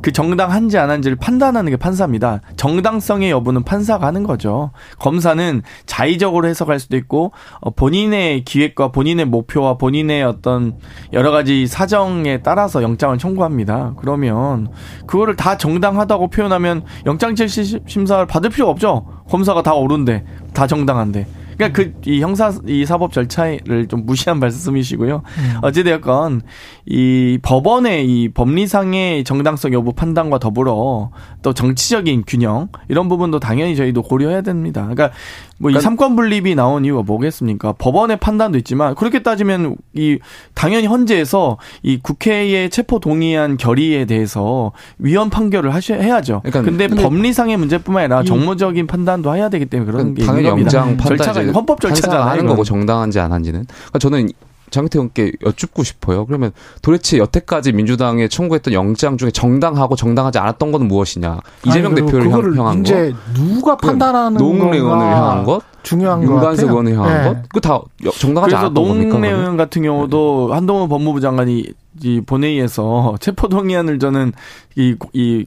그 0.03 0.13
정당한지 0.13 0.77
안 0.79 0.91
한지를 0.91 1.17
판단하는 1.17 1.71
게 1.71 1.77
판사입니다. 1.77 2.41
정당성의 2.57 3.31
여부는 3.31 3.63
판사가 3.63 4.07
하는 4.07 4.25
거죠. 4.25 4.73
검사는 4.99 5.63
자의적으로 5.87 6.49
해석할 6.49 6.81
수도 6.81 6.97
있고 6.97 7.33
어, 7.61 7.71
본인의 7.71 8.45
기획과 8.45 8.91
본인의 8.93 9.27
목표와 9.27 9.79
본인의 9.79 10.25
어떤 10.25 10.77
여러 11.13 11.31
가지 11.31 11.67
사정에 11.67 12.43
따라서 12.43 12.83
영장을 12.83 13.17
청구합니다. 13.17 13.95
그러면 13.99 14.69
그거를 15.07 15.37
다 15.37 15.57
정당하다고 15.57 16.29
표현하면 16.29 16.85
영장 17.07 17.35
실시 17.37 17.81
심사를 17.87 18.27
받을 18.27 18.51
필요가 18.51 18.73
없죠. 18.73 19.07
검사가 19.31 19.63
다 19.63 19.75
옳은데 19.75 20.25
다 20.53 20.67
정당한데. 20.67 21.42
그러니까 21.69 21.83
그 21.83 21.93
이 22.07 22.21
형사 22.21 22.53
이 22.67 22.85
사법 22.85 23.13
절차를 23.13 23.87
좀 23.89 24.05
무시한 24.05 24.39
말씀이시고요. 24.41 25.23
음. 25.25 25.57
어찌되었건 25.63 26.43
이 26.87 27.39
법원의 27.43 28.07
이 28.07 28.29
법리상의 28.31 29.25
정당성 29.25 29.73
여부 29.73 29.93
판단과 29.93 30.39
더불어 30.39 31.11
또 31.43 31.53
정치적인 31.53 32.25
균형 32.27 32.69
이런 32.89 33.09
부분도 33.09 33.41
당연히 33.41 33.77
저희도 33.77 34.03
고려해야 34.03 34.43
됩니다. 34.43 34.83
그러니까 34.83 35.11
뭐이 35.59 35.75
그러니까 35.75 35.81
삼권 35.81 36.17
분립이 36.17 36.55
나온 36.55 36.85
이유가 36.85 37.03
뭐겠습니까? 37.03 37.75
법원의 37.75 38.19
판단도 38.19 38.59
있지만 38.59 38.95
그렇게 38.97 39.23
따지면 39.23 39.77
이 39.95 40.19
당연히 40.55 40.87
헌재에서 40.87 41.59
이 41.83 41.99
국회의 42.03 42.69
체포 42.69 42.99
동의안 42.99 43.57
결의에 43.57 44.05
대해서 44.07 44.73
위헌 44.99 45.31
판결을 45.31 45.73
하셔 45.73 45.95
해야죠. 45.95 46.41
그러니까 46.45 46.63
근데, 46.63 46.89
근데 46.89 47.03
법리상의 47.03 47.57
문제뿐만 47.57 48.05
아니라 48.05 48.25
정무적인 48.25 48.87
판단도 48.89 49.35
해야 49.37 49.49
되기 49.49 49.67
때문에 49.67 49.91
그런 49.91 50.15
게 50.15 50.25
당연히 50.25 50.49
있는 50.49 50.63
영장 50.63 50.97
절차가 50.99 51.52
헌법 51.55 51.81
절차잖아요. 51.81 52.23
하는 52.23 52.47
거고 52.47 52.65
정당한지 52.65 53.21
안 53.21 53.33
한지는. 53.33 53.67
그러니까 53.67 53.99
저는 53.99 54.29
장태훈께 54.71 55.33
여쭙고 55.45 55.83
싶어요. 55.85 56.25
그러면 56.27 56.51
도대체 56.81 57.19
여태까지 57.19 57.73
민주당에 57.73 58.27
청구했던 58.27 58.73
영장 58.73 59.19
중에 59.19 59.31
정당하고 59.31 59.97
정당하지 59.97 60.39
않았던 60.39 60.73
것은 60.73 60.89
무엇이냐? 60.89 61.41
이재명 61.67 61.93
아니, 61.93 62.01
대표를 62.01 62.33
향, 62.33 62.67
한 62.67 62.81
이제 62.81 63.13
누가 63.35 63.77
판단하는 63.77 64.39
노웅래 64.39 64.79
의원을 64.79 65.07
향한 65.07 65.45
것? 65.45 65.63
중요한 65.83 66.25
거 66.25 66.33
윤관석 66.33 66.71
의원을 66.71 66.95
향한 66.97 67.23
네. 67.23 67.29
것? 67.29 67.49
그 67.51 67.61
다 67.61 67.81
정당하지 68.19 68.55
않았던 68.55 68.75
겁니까? 68.75 68.95
그래서 68.99 69.19
노웅래 69.19 69.31
의원 69.31 69.57
같은 69.59 69.83
경우도 69.83 70.55
한동훈 70.55 70.89
법무부 70.89 71.21
장관이 71.21 71.67
이 72.03 72.21
본회의에서 72.25 73.17
체포동의안을 73.21 73.99
저는 73.99 74.33
이, 74.77 74.97
이 75.13 75.45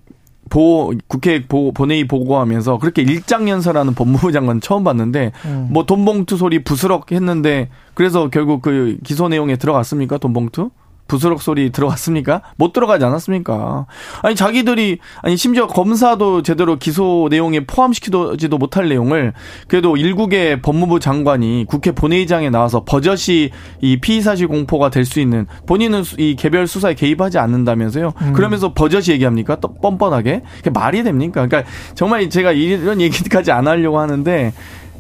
보, 0.50 0.94
국회 1.08 1.46
보, 1.46 1.72
본회의 1.72 2.08
보고하면서 2.08 2.78
그렇게 2.80 3.02
일장연설하는 3.02 3.96
법무부 3.96 4.32
장관 4.32 4.62
처음 4.62 4.84
봤는데 4.84 5.32
음. 5.46 5.70
뭐 5.72 5.86
돈봉투 5.86 6.38
소리 6.38 6.64
부스럭 6.64 7.12
했는데 7.12 7.70
그래서 7.94 8.30
결국 8.30 8.62
그 8.62 8.98
기소 9.04 9.28
내용에 9.28 9.56
들어갔습니까? 9.56 10.18
돈봉투? 10.18 10.70
부스럭 11.08 11.42
소리 11.42 11.72
들어갔습니까? 11.72 12.42
못 12.58 12.74
들어가지 12.74 13.06
않았습니까? 13.06 13.86
아니 14.22 14.36
자기들이 14.36 15.00
아니 15.22 15.38
심지어 15.38 15.68
검사도 15.68 16.42
제대로 16.42 16.78
기소 16.78 17.28
내용에 17.30 17.62
포함시키지도 17.62 18.58
못할 18.58 18.90
내용을 18.90 19.34
그래도 19.68 19.98
일국의 19.98 20.62
법무부 20.62 21.00
장관이 21.00 21.66
국회 21.68 21.92
본회의장에 21.92 22.50
나와서 22.50 22.84
버젓이 22.84 23.52
이 23.82 23.98
피의 23.98 24.22
사실 24.22 24.48
공포가 24.48 24.90
될 24.90 25.06
수 25.06 25.20
있는 25.20 25.46
본인은 25.68 26.02
이 26.18 26.36
개별 26.36 26.66
수사에 26.66 26.96
개입하지 26.96 27.38
않는다면서요? 27.38 28.14
음. 28.22 28.34
그러면서 28.34 28.74
버젓이 28.74 29.12
얘기합니까? 29.12 29.58
또 29.60 29.76
뻔뻔하게 29.76 30.42
그게 30.58 30.72
말이 30.72 31.04
됩니까? 31.04 31.46
그러니까 31.46 31.70
정말 31.94 32.28
제가 32.30 32.52
이런 32.52 33.00
얘기까지 33.02 33.52
안 33.52 33.68
하려고 33.68 34.00
하는데 34.00 34.52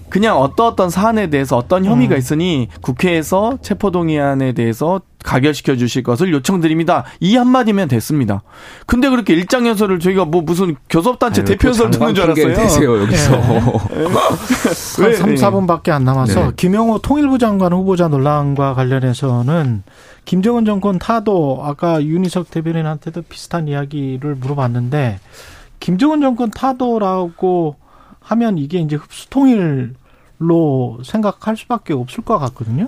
그냥 0.09 0.37
어떤 0.37 0.67
어떤 0.67 0.89
사안에 0.89 1.29
대해서 1.29 1.57
어떤 1.57 1.85
혐의가 1.85 2.15
음. 2.15 2.19
있으니 2.19 2.69
국회에서 2.81 3.57
체포동의안에 3.61 4.53
대해서 4.53 5.01
가결시켜 5.23 5.75
주실 5.75 6.03
것을 6.03 6.31
요청드립니다. 6.31 7.03
이 7.19 7.35
한마디면 7.35 7.87
됐습니다. 7.87 8.43
근데 8.85 9.09
그렇게 9.09 9.33
일장 9.33 9.67
연설을 9.67 9.99
저희가 9.99 10.25
뭐 10.25 10.41
무슨 10.41 10.75
교섭단체 10.89 11.43
대표 11.43 11.69
연설 11.69 11.89
듣는 11.89 12.13
줄 12.13 12.25
알았어요. 12.25 12.53
되세요, 12.53 13.01
여기서. 13.01 13.31
네. 13.37 15.07
왜? 15.07 15.13
3, 15.13 15.35
4분밖에 15.35 15.89
안 15.89 16.03
남아서 16.03 16.47
네. 16.47 16.51
김영호 16.55 16.99
통일부 16.99 17.39
장관 17.39 17.73
후보자 17.73 18.07
논란과 18.07 18.75
관련해서는 18.75 19.83
김정은 20.25 20.65
정권 20.65 20.99
타도 20.99 21.61
아까 21.63 22.03
윤희석 22.03 22.51
대변인한테도 22.51 23.23
비슷한 23.23 23.67
이야기를 23.67 24.35
물어봤는데 24.35 25.19
김정은 25.79 26.21
정권 26.21 26.51
타도라고 26.51 27.75
하면 28.25 28.57
이게 28.57 28.79
이제 28.79 28.95
흡수 28.95 29.29
통일로 29.29 30.99
생각할 31.03 31.55
수밖에 31.55 31.93
없을 31.93 32.23
것 32.23 32.37
같거든요. 32.39 32.87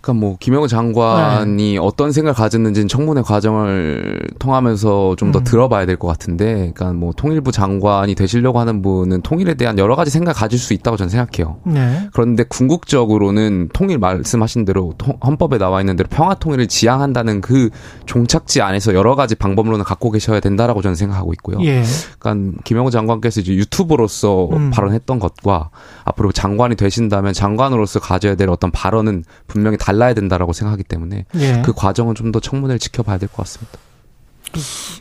그러니까 0.00 0.26
뭐 0.26 0.36
김영우 0.40 0.66
장관이 0.66 1.72
네. 1.72 1.78
어떤 1.78 2.10
생각을 2.10 2.34
가졌는지는 2.34 2.88
청문회 2.88 3.22
과정을 3.22 4.20
통하면서 4.38 5.16
좀더 5.16 5.40
음. 5.40 5.44
들어봐야 5.44 5.86
될 5.86 6.00
것 6.00 6.08
같은데, 6.08 6.72
그러니까 6.74 6.92
뭐 6.92 7.12
통일부 7.14 7.52
장관이 7.52 8.14
되시려고 8.14 8.58
하는 8.58 8.80
분은 8.80 9.20
통일에 9.20 9.54
대한 9.54 9.78
여러 9.78 9.94
가지 9.96 10.10
생각 10.10 10.30
을 10.30 10.34
가질 10.34 10.58
수 10.58 10.72
있다고 10.72 10.96
저는 10.96 11.10
생각해요. 11.10 11.58
네. 11.64 12.08
그런데 12.12 12.44
궁극적으로는 12.44 13.68
통일 13.72 13.98
말씀하신 13.98 14.64
대로 14.64 14.94
헌법에 15.24 15.58
나와 15.58 15.80
있는 15.80 15.96
대로 15.96 16.08
평화 16.10 16.34
통일을 16.34 16.68
지향한다는 16.68 17.42
그 17.42 17.68
종착지 18.06 18.62
안에서 18.62 18.94
여러 18.94 19.14
가지 19.14 19.34
방법론을 19.34 19.84
갖고 19.84 20.10
계셔야 20.10 20.40
된다라고 20.40 20.80
저는 20.80 20.94
생각하고 20.94 21.32
있고요. 21.34 21.58
예. 21.62 21.82
그러니까 22.18 22.58
김영우 22.64 22.90
장관께서 22.90 23.42
이제 23.42 23.54
유튜브로서 23.54 24.48
음. 24.52 24.70
발언했던 24.70 25.18
것과 25.18 25.68
앞으로 26.04 26.32
장관이 26.32 26.76
되신다면 26.76 27.34
장관으로서 27.34 28.00
가져야 28.00 28.34
될 28.36 28.48
어떤 28.48 28.70
발언은 28.70 29.24
분명히 29.46 29.76
다 29.76 29.89
달라야 29.90 30.14
된다라고 30.14 30.52
생각하기 30.52 30.84
때문에 30.84 31.24
예. 31.36 31.62
그 31.64 31.72
과정은 31.72 32.14
좀 32.14 32.30
더 32.30 32.38
청문회를 32.38 32.78
지켜봐야 32.78 33.18
될 33.18 33.28
것 33.28 33.38
같습니다. 33.38 33.78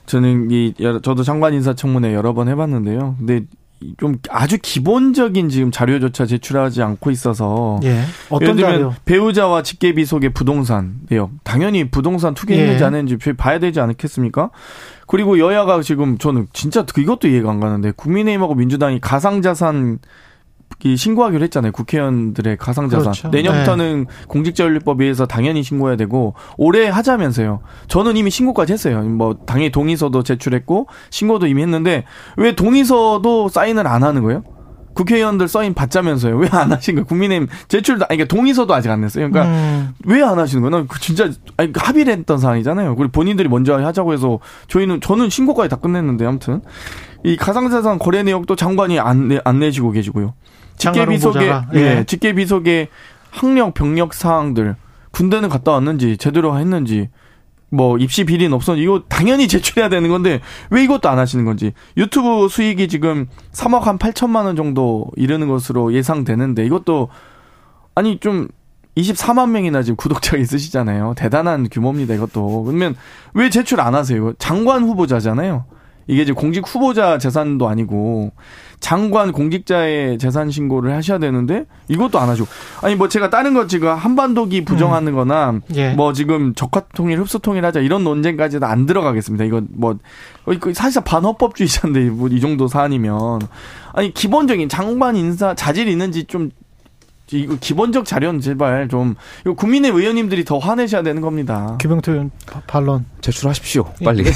저는 0.06 0.50
이 0.52 0.74
저도 1.04 1.24
장관 1.24 1.54
인사 1.54 1.74
청문회 1.74 2.14
여러 2.14 2.34
번 2.34 2.48
해봤는데요. 2.48 3.16
근데 3.20 3.42
좀 3.98 4.18
아주 4.30 4.58
기본적인 4.62 5.50
지금 5.50 5.72
자료조차 5.72 6.26
제출하지 6.26 6.82
않고 6.82 7.12
있어서 7.12 7.80
예. 7.84 8.02
어떤 8.30 8.58
자료? 8.58 8.94
배우자와 9.06 9.64
직계비 9.64 10.06
속의 10.06 10.32
부동산 10.34 10.96
내역 11.10 11.32
당연히 11.44 11.90
부동산 11.90 12.34
투기했는지 12.34 12.84
예. 12.84 12.88
안 12.88 12.96
했는지 12.96 13.18
봐야 13.34 13.60
되지 13.60 13.80
않겠습니까? 13.80 14.50
그리고 15.08 15.40
여야가 15.40 15.82
지금 15.82 16.18
저는 16.18 16.48
진짜 16.52 16.84
이것도 16.98 17.28
이해가 17.28 17.50
안 17.50 17.60
가는데 17.60 17.92
국민의힘하고 17.96 18.56
민주당이 18.56 19.00
가상자산 19.02 20.00
신고하기로 20.96 21.44
했잖아요. 21.44 21.72
국회의원들의 21.72 22.58
가상자산. 22.58 23.02
그렇죠. 23.12 23.28
내년부터는 23.30 24.06
네. 24.08 24.26
공직자윤리법에 24.28 25.04
의해서 25.04 25.26
당연히 25.26 25.62
신고해야 25.64 25.98
되고 25.98 26.36
올해 26.58 26.88
하자면서요. 26.88 27.62
저는 27.88 28.16
이미 28.18 28.30
신고까지 28.30 28.74
했어요. 28.74 29.02
뭐 29.02 29.36
당연히 29.46 29.72
동의서도 29.72 30.24
제출했고 30.24 30.88
신고도 31.10 31.48
이미 31.48 31.62
했는데 31.62 32.06
왜 32.38 32.56
동의서도 32.56 33.50
사인을 33.50 33.88
안 33.88 34.04
하는 34.04 34.24
거예요? 34.24 34.44
국회의원들 34.94 35.48
사인 35.48 35.74
받자면서요. 35.74 36.36
왜 36.38 36.50
안 36.52 36.72
하신 36.72 36.96
거예요? 36.96 37.06
국민의힘 37.06 37.48
제출도 37.68 38.06
아니 38.10 38.18
그러니까 38.18 38.36
동의서도 38.36 38.74
아직 38.74 38.90
안 38.90 39.02
냈어요. 39.02 39.30
그러니까 39.30 39.54
음. 39.54 39.94
왜안 40.06 40.38
하시는 40.40 40.62
거예요? 40.62 40.78
난그 40.78 41.00
진짜 41.00 41.30
아니 41.58 41.72
합의를 41.76 42.14
했던 42.14 42.38
사안이잖아요. 42.38 42.96
그리고 42.96 43.12
본인들이 43.12 43.48
먼저 43.50 43.78
하자고 43.78 44.14
해서 44.14 44.40
저희는 44.68 45.00
저는 45.02 45.30
신고까지 45.30 45.70
다 45.70 45.76
끝냈는데 45.78 46.26
아무튼 46.26 46.62
이 47.24 47.38
가상자산 47.38 48.00
거래 48.00 48.24
내역도 48.24 48.56
장관이 48.56 49.00
안, 49.00 49.28
내, 49.28 49.40
안 49.44 49.60
내시고 49.60 49.92
계시고요. 49.92 50.34
직계비속의 50.80 51.62
예. 51.76 51.80
예, 51.80 52.04
직계비속의 52.06 52.88
학력 53.30 53.76
병력 53.76 54.14
사항들 54.16 54.76
군대는 55.12 55.50
갔다 55.50 55.74
왔는지 55.74 56.18
제대로 56.18 56.58
했는지 56.58 57.10
뭐 57.70 57.98
입시 57.98 58.24
비리는 58.24 58.52
없었는지 58.54 58.84
이거 58.84 59.04
당연히 59.08 59.48
제출해야 59.48 59.90
되는 59.90 60.10
건데 60.10 60.42
왜 60.72 60.84
이것도 60.84 61.08
안 61.08 61.20
하시는 61.20 61.46
건지 61.46 61.74
유튜브 61.98 62.48
수익이 62.50 62.88
지금 62.88 63.28
3억 63.52 63.82
한 63.82 64.00
8천만 64.00 64.46
원 64.46 64.56
정도 64.56 65.06
이르는 65.16 65.48
것으로 65.48 65.94
예상되는데 65.94 66.66
이것도 66.66 67.10
아니 67.94 68.20
좀 68.20 68.48
24만 68.98 69.50
명이나 69.52 69.82
지금 69.84 69.96
구독자가 69.96 70.38
있으시잖아요. 70.38 71.14
대단한 71.16 71.70
규모입니다, 71.70 72.14
이것도. 72.16 72.64
그러면 72.64 72.96
왜 73.34 73.50
제출 73.50 73.80
안 73.80 73.96
하세요? 73.96 74.34
장관 74.40 74.84
후보자잖아요. 74.84 75.66
이게 76.08 76.24
이제 76.24 76.34
공직 76.34 76.68
후보자 76.68 77.18
재산도 77.18 77.70
아니고 77.70 78.32
장관 78.80 79.32
공직자의 79.34 80.18
재산 80.20 80.50
신고를 80.50 80.96
하셔야 80.96 81.18
되는데 81.20 81.66
이것도 81.90 82.18
안 82.18 82.30
하죠. 82.30 82.48
아니 82.82 82.96
뭐 82.96 83.10
제가 83.10 83.30
다른 83.30 83.54
거 83.54 83.68
지금 83.68 83.90
한반도기 83.94 84.64
부정하는 84.64 85.14
거나 85.14 85.50
음. 85.52 85.62
예. 85.76 85.90
뭐 85.94 86.14
지금 86.14 86.54
적화 86.56 86.82
통일 86.96 87.20
흡수 87.20 87.40
통일 87.40 87.66
하자 87.66 87.82
이런 87.82 88.04
논쟁까지도 88.04 88.66
안 88.66 88.86
들어가겠습니다. 88.86 89.44
이거 89.46 89.62
뭐 89.70 89.98
사실상 90.74 91.04
반헌법주의자인데 91.04 92.10
뭐 92.12 92.30
이 92.30 92.40
정도 92.40 92.68
사안이면 92.68 93.42
아니 93.94 94.14
기본적인 94.14 94.70
장관 94.70 95.16
인사 95.16 95.54
자질 95.56 95.88
있는지 95.90 96.24
좀 96.24 96.52
이거 97.32 97.56
기본적 97.60 98.06
자료는 98.06 98.40
제발 98.42 98.88
좀 98.88 99.16
이거 99.42 99.54
국민의 99.54 99.92
의원님들이 99.92 100.46
더 100.46 100.58
화내셔야 100.58 101.04
되는 101.04 101.22
겁니다. 101.22 101.76
김영태 101.80 102.12
의원 102.12 102.32
반론 102.66 103.06
제출하십시오. 103.22 103.84
빨리. 104.04 104.24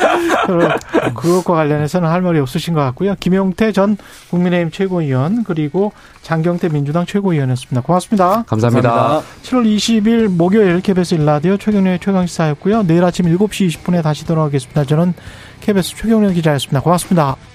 예. 0.00 1.10
그것과 1.14 1.54
관련해서는 1.54 2.08
할 2.08 2.22
말이 2.22 2.38
없으신 2.38 2.74
것 2.74 2.80
같고요. 2.80 3.14
김용태 3.18 3.72
전 3.72 3.96
국민의힘 4.30 4.70
최고위원 4.70 5.44
그리고 5.44 5.92
장경태 6.22 6.68
민주당 6.68 7.06
최고위원이었습니다. 7.06 7.82
고맙습니다. 7.82 8.44
감사합니다. 8.46 8.90
감사합니다. 8.90 9.26
7월 9.42 9.76
20일 9.76 10.28
목요일 10.28 10.80
KBS 10.80 11.14
일라디오 11.14 11.56
최경련의 11.56 12.00
최강시사였고요. 12.00 12.84
내일 12.84 13.04
아침 13.04 13.26
7시 13.26 13.68
20분에 13.68 14.02
다시 14.02 14.26
돌아오겠습니다. 14.26 14.84
저는 14.84 15.14
KBS 15.60 15.96
최경련 15.96 16.34
기자였습니다. 16.34 16.80
고맙습니다. 16.80 17.53